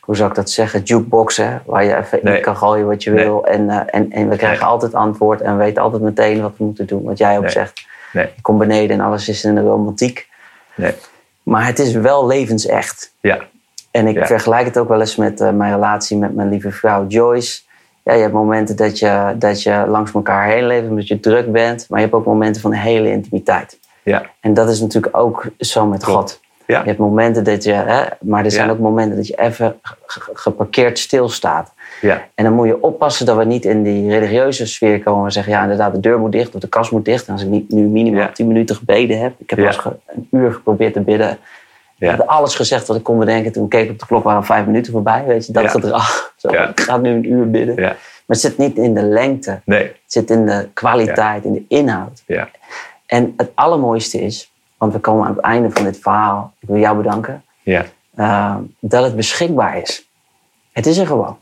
hoe 0.00 0.16
zou 0.16 0.28
ik 0.28 0.34
dat 0.34 0.50
zeggen, 0.50 0.82
jukebox, 0.82 1.36
hè, 1.36 1.58
waar 1.64 1.84
je 1.84 1.96
even 1.96 2.18
Nee. 2.22 2.36
in 2.36 2.42
kan 2.42 2.56
gooien 2.56 2.86
wat 2.86 3.02
je 3.02 3.10
Nee. 3.10 3.24
wil. 3.24 3.46
En, 3.46 3.70
eh, 3.70 3.76
en, 3.86 4.10
en 4.12 4.28
we 4.28 4.36
krijgen 4.36 4.60
Nee. 4.60 4.68
altijd 4.68 4.94
antwoord 4.94 5.40
en 5.40 5.56
we 5.56 5.64
weten 5.64 5.82
altijd 5.82 6.02
meteen 6.02 6.42
wat 6.42 6.52
we 6.56 6.64
moeten 6.64 6.86
doen. 6.86 7.02
Wat 7.02 7.18
jij 7.18 7.38
ook 7.38 7.50
zegt. 7.50 7.86
Nee. 8.12 8.26
Je 8.36 8.42
komt 8.42 8.58
beneden 8.58 8.98
en 8.98 9.04
alles 9.06 9.28
is 9.28 9.44
in 9.44 9.54
de 9.54 9.60
romantiek. 9.60 10.28
Nee. 10.74 10.94
Maar 11.42 11.66
het 11.66 11.78
is 11.78 11.92
wel 11.92 12.26
levensecht. 12.26 13.12
Ja. 13.20 13.38
En 13.90 14.06
ik 14.06 14.16
Ja. 14.16 14.26
vergelijk 14.26 14.64
het 14.66 14.78
ook 14.78 14.88
wel 14.88 15.00
eens 15.00 15.16
met 15.16 15.38
mijn 15.38 15.72
relatie 15.72 16.16
met 16.16 16.34
mijn 16.34 16.48
lieve 16.48 16.70
vrouw 16.70 17.06
Joyce. 17.06 17.60
Ja, 18.04 18.12
je 18.12 18.20
hebt 18.20 18.32
momenten 18.32 18.76
dat 18.76 18.98
je, 18.98 19.34
dat 19.38 19.62
je 19.62 19.84
langs 19.88 20.12
elkaar 20.14 20.46
heen 20.46 20.66
leeft 20.66 20.88
omdat 20.88 21.08
je 21.08 21.20
druk 21.20 21.52
bent. 21.52 21.86
Maar 21.88 21.98
je 21.98 22.04
hebt 22.04 22.16
ook 22.18 22.26
momenten 22.26 22.62
van 22.62 22.72
hele 22.72 23.10
intimiteit. 23.10 23.78
Ja. 24.02 24.22
En 24.40 24.54
dat 24.54 24.68
is 24.70 24.80
natuurlijk 24.80 25.16
ook 25.16 25.44
zo 25.58 25.86
met 25.86 26.04
Klopt. 26.04 26.18
God. 26.18 26.40
Ja. 26.66 26.80
Je 26.80 26.86
hebt 26.86 26.98
momenten 26.98 27.44
dat 27.44 27.64
je, 27.64 27.72
hè, 27.72 28.02
maar 28.20 28.44
er 28.44 28.50
zijn 28.50 28.66
Ja. 28.66 28.72
ook 28.72 28.78
momenten 28.78 29.16
dat 29.16 29.26
je 29.26 29.38
even 29.40 29.76
ge- 29.82 29.94
ge- 30.06 30.30
geparkeerd 30.34 30.98
stilstaat. 30.98 31.72
Ja. 32.00 32.22
En 32.34 32.44
dan 32.44 32.52
moet 32.52 32.66
je 32.66 32.82
oppassen 32.82 33.26
dat 33.26 33.36
we 33.36 33.44
niet 33.44 33.64
in 33.64 33.82
die 33.82 34.10
religieuze 34.10 34.66
sfeer 34.66 35.02
komen. 35.02 35.24
en 35.24 35.32
zeggen, 35.32 35.52
ja, 35.52 35.62
inderdaad, 35.62 35.92
de 35.94 36.00
deur 36.00 36.18
moet 36.18 36.32
dicht 36.32 36.54
of 36.54 36.60
de 36.60 36.68
kast 36.68 36.90
moet 36.90 37.04
dicht. 37.04 37.26
En 37.26 37.32
als 37.32 37.42
ik 37.42 37.48
niet, 37.48 37.70
nu 37.70 37.82
minimaal 37.86 38.20
Ja. 38.20 38.32
10 38.32 38.46
minuten 38.46 38.76
gebeden 38.76 39.20
heb. 39.20 39.32
Ik 39.38 39.50
heb 39.50 39.58
eens 39.58 39.84
een 40.06 40.28
uur 40.30 40.52
geprobeerd 40.52 40.92
te 40.92 41.00
bidden. 41.00 41.38
Ja. 42.06 42.12
Ik 42.14 42.20
alles 42.20 42.54
gezegd 42.54 42.86
wat 42.86 42.96
ik 42.96 43.02
kon 43.02 43.18
bedenken. 43.18 43.52
Toen 43.52 43.68
keek 43.68 43.84
ik 43.84 43.90
op 43.90 43.98
de 43.98 44.06
klok, 44.06 44.24
waren 44.24 44.44
vijf 44.44 44.66
minuten 44.66 44.92
voorbij. 44.92 45.24
Weet 45.24 45.46
je, 45.46 45.52
dat 45.52 45.62
Ja. 45.62 45.68
gedrag. 45.68 46.32
Zo, 46.36 46.50
Ja. 46.52 46.68
Ik 46.68 46.80
ga 46.80 46.96
nu 46.96 47.10
een 47.10 47.32
uur 47.32 47.50
bidden. 47.50 47.74
Maar 47.80 47.96
het 48.26 48.40
zit 48.40 48.58
niet 48.58 48.76
in 48.76 48.94
de 48.94 49.02
lengte. 49.02 49.60
Nee. 49.64 49.82
Het 49.82 49.96
zit 50.06 50.30
in 50.30 50.46
de 50.46 50.68
kwaliteit, 50.74 51.44
in 51.44 51.52
de 51.52 51.64
inhoud. 51.68 52.22
Ja. 52.26 52.48
En 53.06 53.34
het 53.36 53.50
allermooiste 53.54 54.20
is, 54.20 54.52
want 54.76 54.92
we 54.92 54.98
komen 54.98 55.26
aan 55.26 55.34
het 55.34 55.40
einde 55.44 55.70
van 55.70 55.84
dit 55.84 55.98
verhaal. 55.98 56.52
Ik 56.60 56.68
wil 56.68 56.78
jou 56.78 56.96
bedanken. 56.96 57.42
Ja. 57.62 57.84
eh, 58.14 58.56
dat 58.80 59.04
het 59.04 59.16
beschikbaar 59.16 59.78
is. 59.78 60.08
Het 60.72 60.86
is 60.86 60.98
er 60.98 61.06
gewoon. 61.06 61.38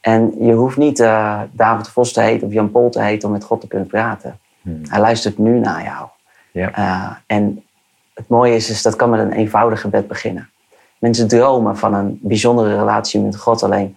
En 0.00 0.34
je 0.40 0.52
hoeft 0.52 0.76
niet 0.76 1.00
eh, 1.00 1.40
David 1.52 1.88
Vos 1.88 2.12
te 2.12 2.20
heten 2.20 2.46
of 2.46 2.52
Jan 2.52 2.70
Pol 2.70 2.90
te 2.90 3.02
heten 3.02 3.28
om 3.28 3.34
met 3.34 3.44
God 3.44 3.60
te 3.60 3.66
kunnen 3.66 3.88
praten. 3.88 4.38
Hij 4.88 5.00
luistert 5.00 5.38
nu 5.38 5.58
naar 5.58 5.82
jou. 5.82 6.06
Ja. 6.52 6.72
Eh, 6.74 7.10
en 7.36 7.63
het 8.14 8.28
mooie 8.28 8.54
is, 8.54 8.70
is, 8.70 8.82
dat 8.82 8.96
kan 8.96 9.10
met 9.10 9.20
een 9.20 9.32
eenvoudig 9.32 9.80
gebed 9.80 10.08
beginnen. 10.08 10.50
Mensen 10.98 11.28
dromen 11.28 11.76
van 11.76 11.94
een 11.94 12.18
bijzondere 12.22 12.76
relatie 12.76 13.20
met 13.20 13.36
God, 13.36 13.62
alleen 13.62 13.96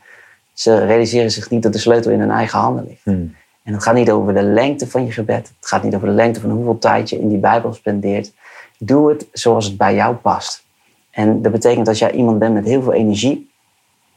ze 0.53 0.85
realiseren 0.85 1.31
zich 1.31 1.49
niet 1.49 1.63
dat 1.63 1.73
de 1.73 1.79
sleutel 1.79 2.11
in 2.11 2.19
hun 2.19 2.31
eigen 2.31 2.59
handen 2.59 2.85
ligt. 2.87 3.03
Hmm. 3.03 3.35
En 3.63 3.73
het 3.73 3.83
gaat 3.83 3.93
niet 3.93 4.11
over 4.11 4.33
de 4.33 4.43
lengte 4.43 4.87
van 4.87 5.05
je 5.05 5.11
gebed. 5.11 5.53
Het 5.59 5.67
gaat 5.67 5.83
niet 5.83 5.95
over 5.95 6.07
de 6.07 6.13
lengte 6.13 6.39
van 6.39 6.49
hoeveel 6.49 6.77
tijd 6.77 7.09
je 7.09 7.19
in 7.19 7.29
die 7.29 7.37
Bijbel 7.37 7.73
spendeert. 7.73 8.33
Doe 8.79 9.09
het 9.09 9.27
zoals 9.31 9.65
het 9.65 9.77
bij 9.77 9.95
jou 9.95 10.15
past. 10.15 10.65
En 11.09 11.41
dat 11.41 11.51
betekent 11.51 11.85
dat 11.85 11.97
jij 11.97 12.11
iemand 12.11 12.39
bent 12.39 12.53
met 12.53 12.65
heel 12.65 12.81
veel 12.81 12.93
energie. 12.93 13.49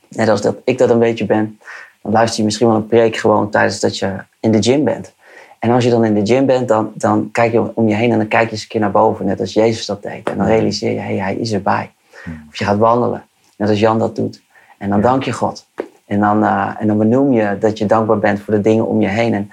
Net 0.08 0.28
als 0.28 0.40
dat 0.40 0.56
ik 0.64 0.78
dat 0.78 0.90
een 0.90 0.98
beetje 0.98 1.26
ben. 1.26 1.58
Dan 2.02 2.12
luister 2.12 2.38
je 2.38 2.44
misschien 2.44 2.66
wel 2.66 2.76
een 2.76 2.86
preek 2.86 3.16
gewoon 3.16 3.50
tijdens 3.50 3.80
dat 3.80 3.98
je 3.98 4.16
in 4.40 4.50
de 4.50 4.62
gym 4.62 4.84
bent. 4.84 5.14
En 5.60 5.70
als 5.70 5.84
je 5.84 5.90
dan 5.90 6.04
in 6.04 6.14
de 6.14 6.34
gym 6.34 6.46
bent, 6.46 6.68
dan, 6.68 6.92
dan 6.94 7.28
kijk 7.32 7.52
je 7.52 7.76
om 7.76 7.88
je 7.88 7.94
heen 7.94 8.12
en 8.12 8.18
dan 8.18 8.28
kijk 8.28 8.44
je 8.44 8.52
eens 8.52 8.62
een 8.62 8.68
keer 8.68 8.80
naar 8.80 8.90
boven. 8.90 9.26
Net 9.26 9.40
als 9.40 9.52
Jezus 9.52 9.86
dat 9.86 10.02
deed. 10.02 10.30
En 10.30 10.36
dan 10.36 10.46
realiseer 10.46 10.92
je, 10.92 10.98
hé, 10.98 11.18
hij 11.18 11.34
is 11.34 11.52
erbij. 11.52 11.90
Of 12.48 12.56
je 12.56 12.64
gaat 12.64 12.78
wandelen, 12.78 13.24
net 13.56 13.68
als 13.68 13.80
Jan 13.80 13.98
dat 13.98 14.16
doet. 14.16 14.42
En 14.78 14.90
dan 14.90 15.00
dank 15.00 15.22
je 15.22 15.32
God. 15.32 15.66
En 16.06 16.20
dan, 16.20 16.44
eh, 16.44 16.70
en 16.78 16.86
dan 16.86 16.98
benoem 16.98 17.32
je 17.32 17.56
dat 17.58 17.78
je 17.78 17.86
dankbaar 17.86 18.18
bent 18.18 18.40
voor 18.40 18.54
de 18.54 18.60
dingen 18.60 18.86
om 18.86 19.00
je 19.00 19.08
heen. 19.08 19.34
En 19.34 19.50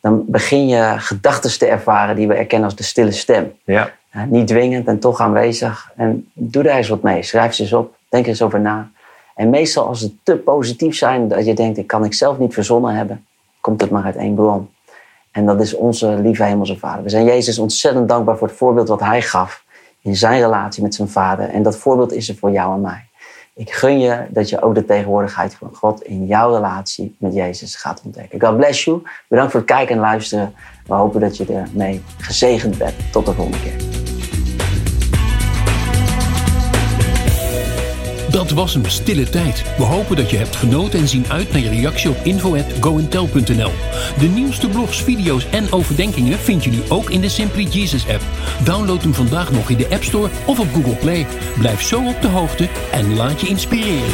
dan 0.00 0.24
begin 0.26 0.68
je 0.68 0.94
gedachten 0.96 1.58
te 1.58 1.66
ervaren 1.66 2.16
die 2.16 2.28
we 2.28 2.34
erkennen 2.34 2.68
als 2.68 2.76
de 2.76 2.82
stille 2.82 3.12
stem. 3.12 3.52
Ja. 3.64 3.90
Niet 4.28 4.46
dwingend 4.46 4.86
en 4.86 4.98
toch 4.98 5.20
aanwezig. 5.20 5.92
En 5.96 6.30
doe 6.32 6.62
daar 6.62 6.76
eens 6.76 6.88
wat 6.88 7.02
mee. 7.02 7.22
Schrijf 7.22 7.54
ze 7.54 7.62
eens 7.62 7.72
op. 7.72 7.96
Denk 8.08 8.24
er 8.24 8.30
eens 8.30 8.42
over 8.42 8.60
na. 8.60 8.90
En 9.34 9.50
meestal 9.50 9.86
als 9.86 10.00
ze 10.00 10.14
te 10.22 10.36
positief 10.36 10.96
zijn, 10.96 11.28
dat 11.28 11.46
je 11.46 11.54
denkt, 11.54 11.78
ik 11.78 11.86
kan 11.86 12.04
ik 12.04 12.14
zelf 12.14 12.38
niet 12.38 12.54
verzonnen 12.54 12.94
hebben, 12.94 13.26
komt 13.60 13.80
het 13.80 13.90
maar 13.90 14.04
uit 14.04 14.16
één 14.16 14.34
bron. 14.34 14.68
En 15.34 15.46
dat 15.46 15.60
is 15.60 15.74
onze 15.74 16.08
lieve 16.08 16.44
hemelse 16.44 16.78
vader. 16.78 17.02
We 17.02 17.08
zijn 17.08 17.24
Jezus 17.24 17.58
ontzettend 17.58 18.08
dankbaar 18.08 18.36
voor 18.38 18.48
het 18.48 18.56
voorbeeld 18.56 18.88
wat 18.88 19.00
hij 19.00 19.22
gaf 19.22 19.64
in 20.00 20.16
zijn 20.16 20.40
relatie 20.40 20.82
met 20.82 20.94
zijn 20.94 21.08
vader. 21.08 21.48
En 21.48 21.62
dat 21.62 21.76
voorbeeld 21.76 22.12
is 22.12 22.28
er 22.28 22.34
voor 22.34 22.50
jou 22.50 22.74
en 22.74 22.80
mij. 22.80 23.08
Ik 23.54 23.72
gun 23.72 24.00
je 24.00 24.26
dat 24.28 24.48
je 24.48 24.62
ook 24.62 24.74
de 24.74 24.84
tegenwoordigheid 24.84 25.54
van 25.54 25.70
God 25.72 26.02
in 26.02 26.26
jouw 26.26 26.54
relatie 26.54 27.16
met 27.18 27.34
Jezus 27.34 27.76
gaat 27.76 28.02
ontdekken. 28.04 28.40
God 28.40 28.56
bless 28.56 28.84
you. 28.84 29.02
Bedankt 29.28 29.50
voor 29.50 29.60
het 29.60 29.70
kijken 29.70 29.94
en 29.94 30.00
luisteren. 30.00 30.54
We 30.86 30.94
hopen 30.94 31.20
dat 31.20 31.36
je 31.36 31.44
ermee 31.44 32.02
gezegend 32.18 32.78
bent. 32.78 32.94
Tot 33.12 33.26
de 33.26 33.32
volgende 33.32 33.60
keer. 33.60 33.93
Dat 38.34 38.50
was 38.50 38.74
een 38.74 38.90
stille 38.90 39.28
tijd. 39.30 39.64
We 39.76 39.82
hopen 39.82 40.16
dat 40.16 40.30
je 40.30 40.36
hebt 40.36 40.56
genoten 40.56 40.98
en 40.98 41.08
zien 41.08 41.24
uit 41.28 41.52
naar 41.52 41.60
je 41.60 41.68
reactie 41.68 42.10
op 42.10 42.16
info@goentel.nl. 42.22 43.72
De 44.18 44.26
nieuwste 44.34 44.68
blogs, 44.68 45.02
video's 45.02 45.46
en 45.50 45.72
overdenkingen 45.72 46.38
vind 46.38 46.64
je 46.64 46.70
nu 46.70 46.80
ook 46.88 47.10
in 47.10 47.20
de 47.20 47.28
Simply 47.28 47.64
Jesus 47.64 48.08
app. 48.08 48.22
Download 48.64 49.02
hem 49.02 49.14
vandaag 49.14 49.52
nog 49.52 49.70
in 49.70 49.76
de 49.76 49.88
App 49.90 50.02
Store 50.02 50.30
of 50.46 50.60
op 50.60 50.72
Google 50.72 50.96
Play. 50.96 51.26
Blijf 51.58 51.82
zo 51.82 52.08
op 52.08 52.20
de 52.20 52.28
hoogte 52.28 52.68
en 52.92 53.14
laat 53.14 53.40
je 53.40 53.46
inspireren. 53.46 54.12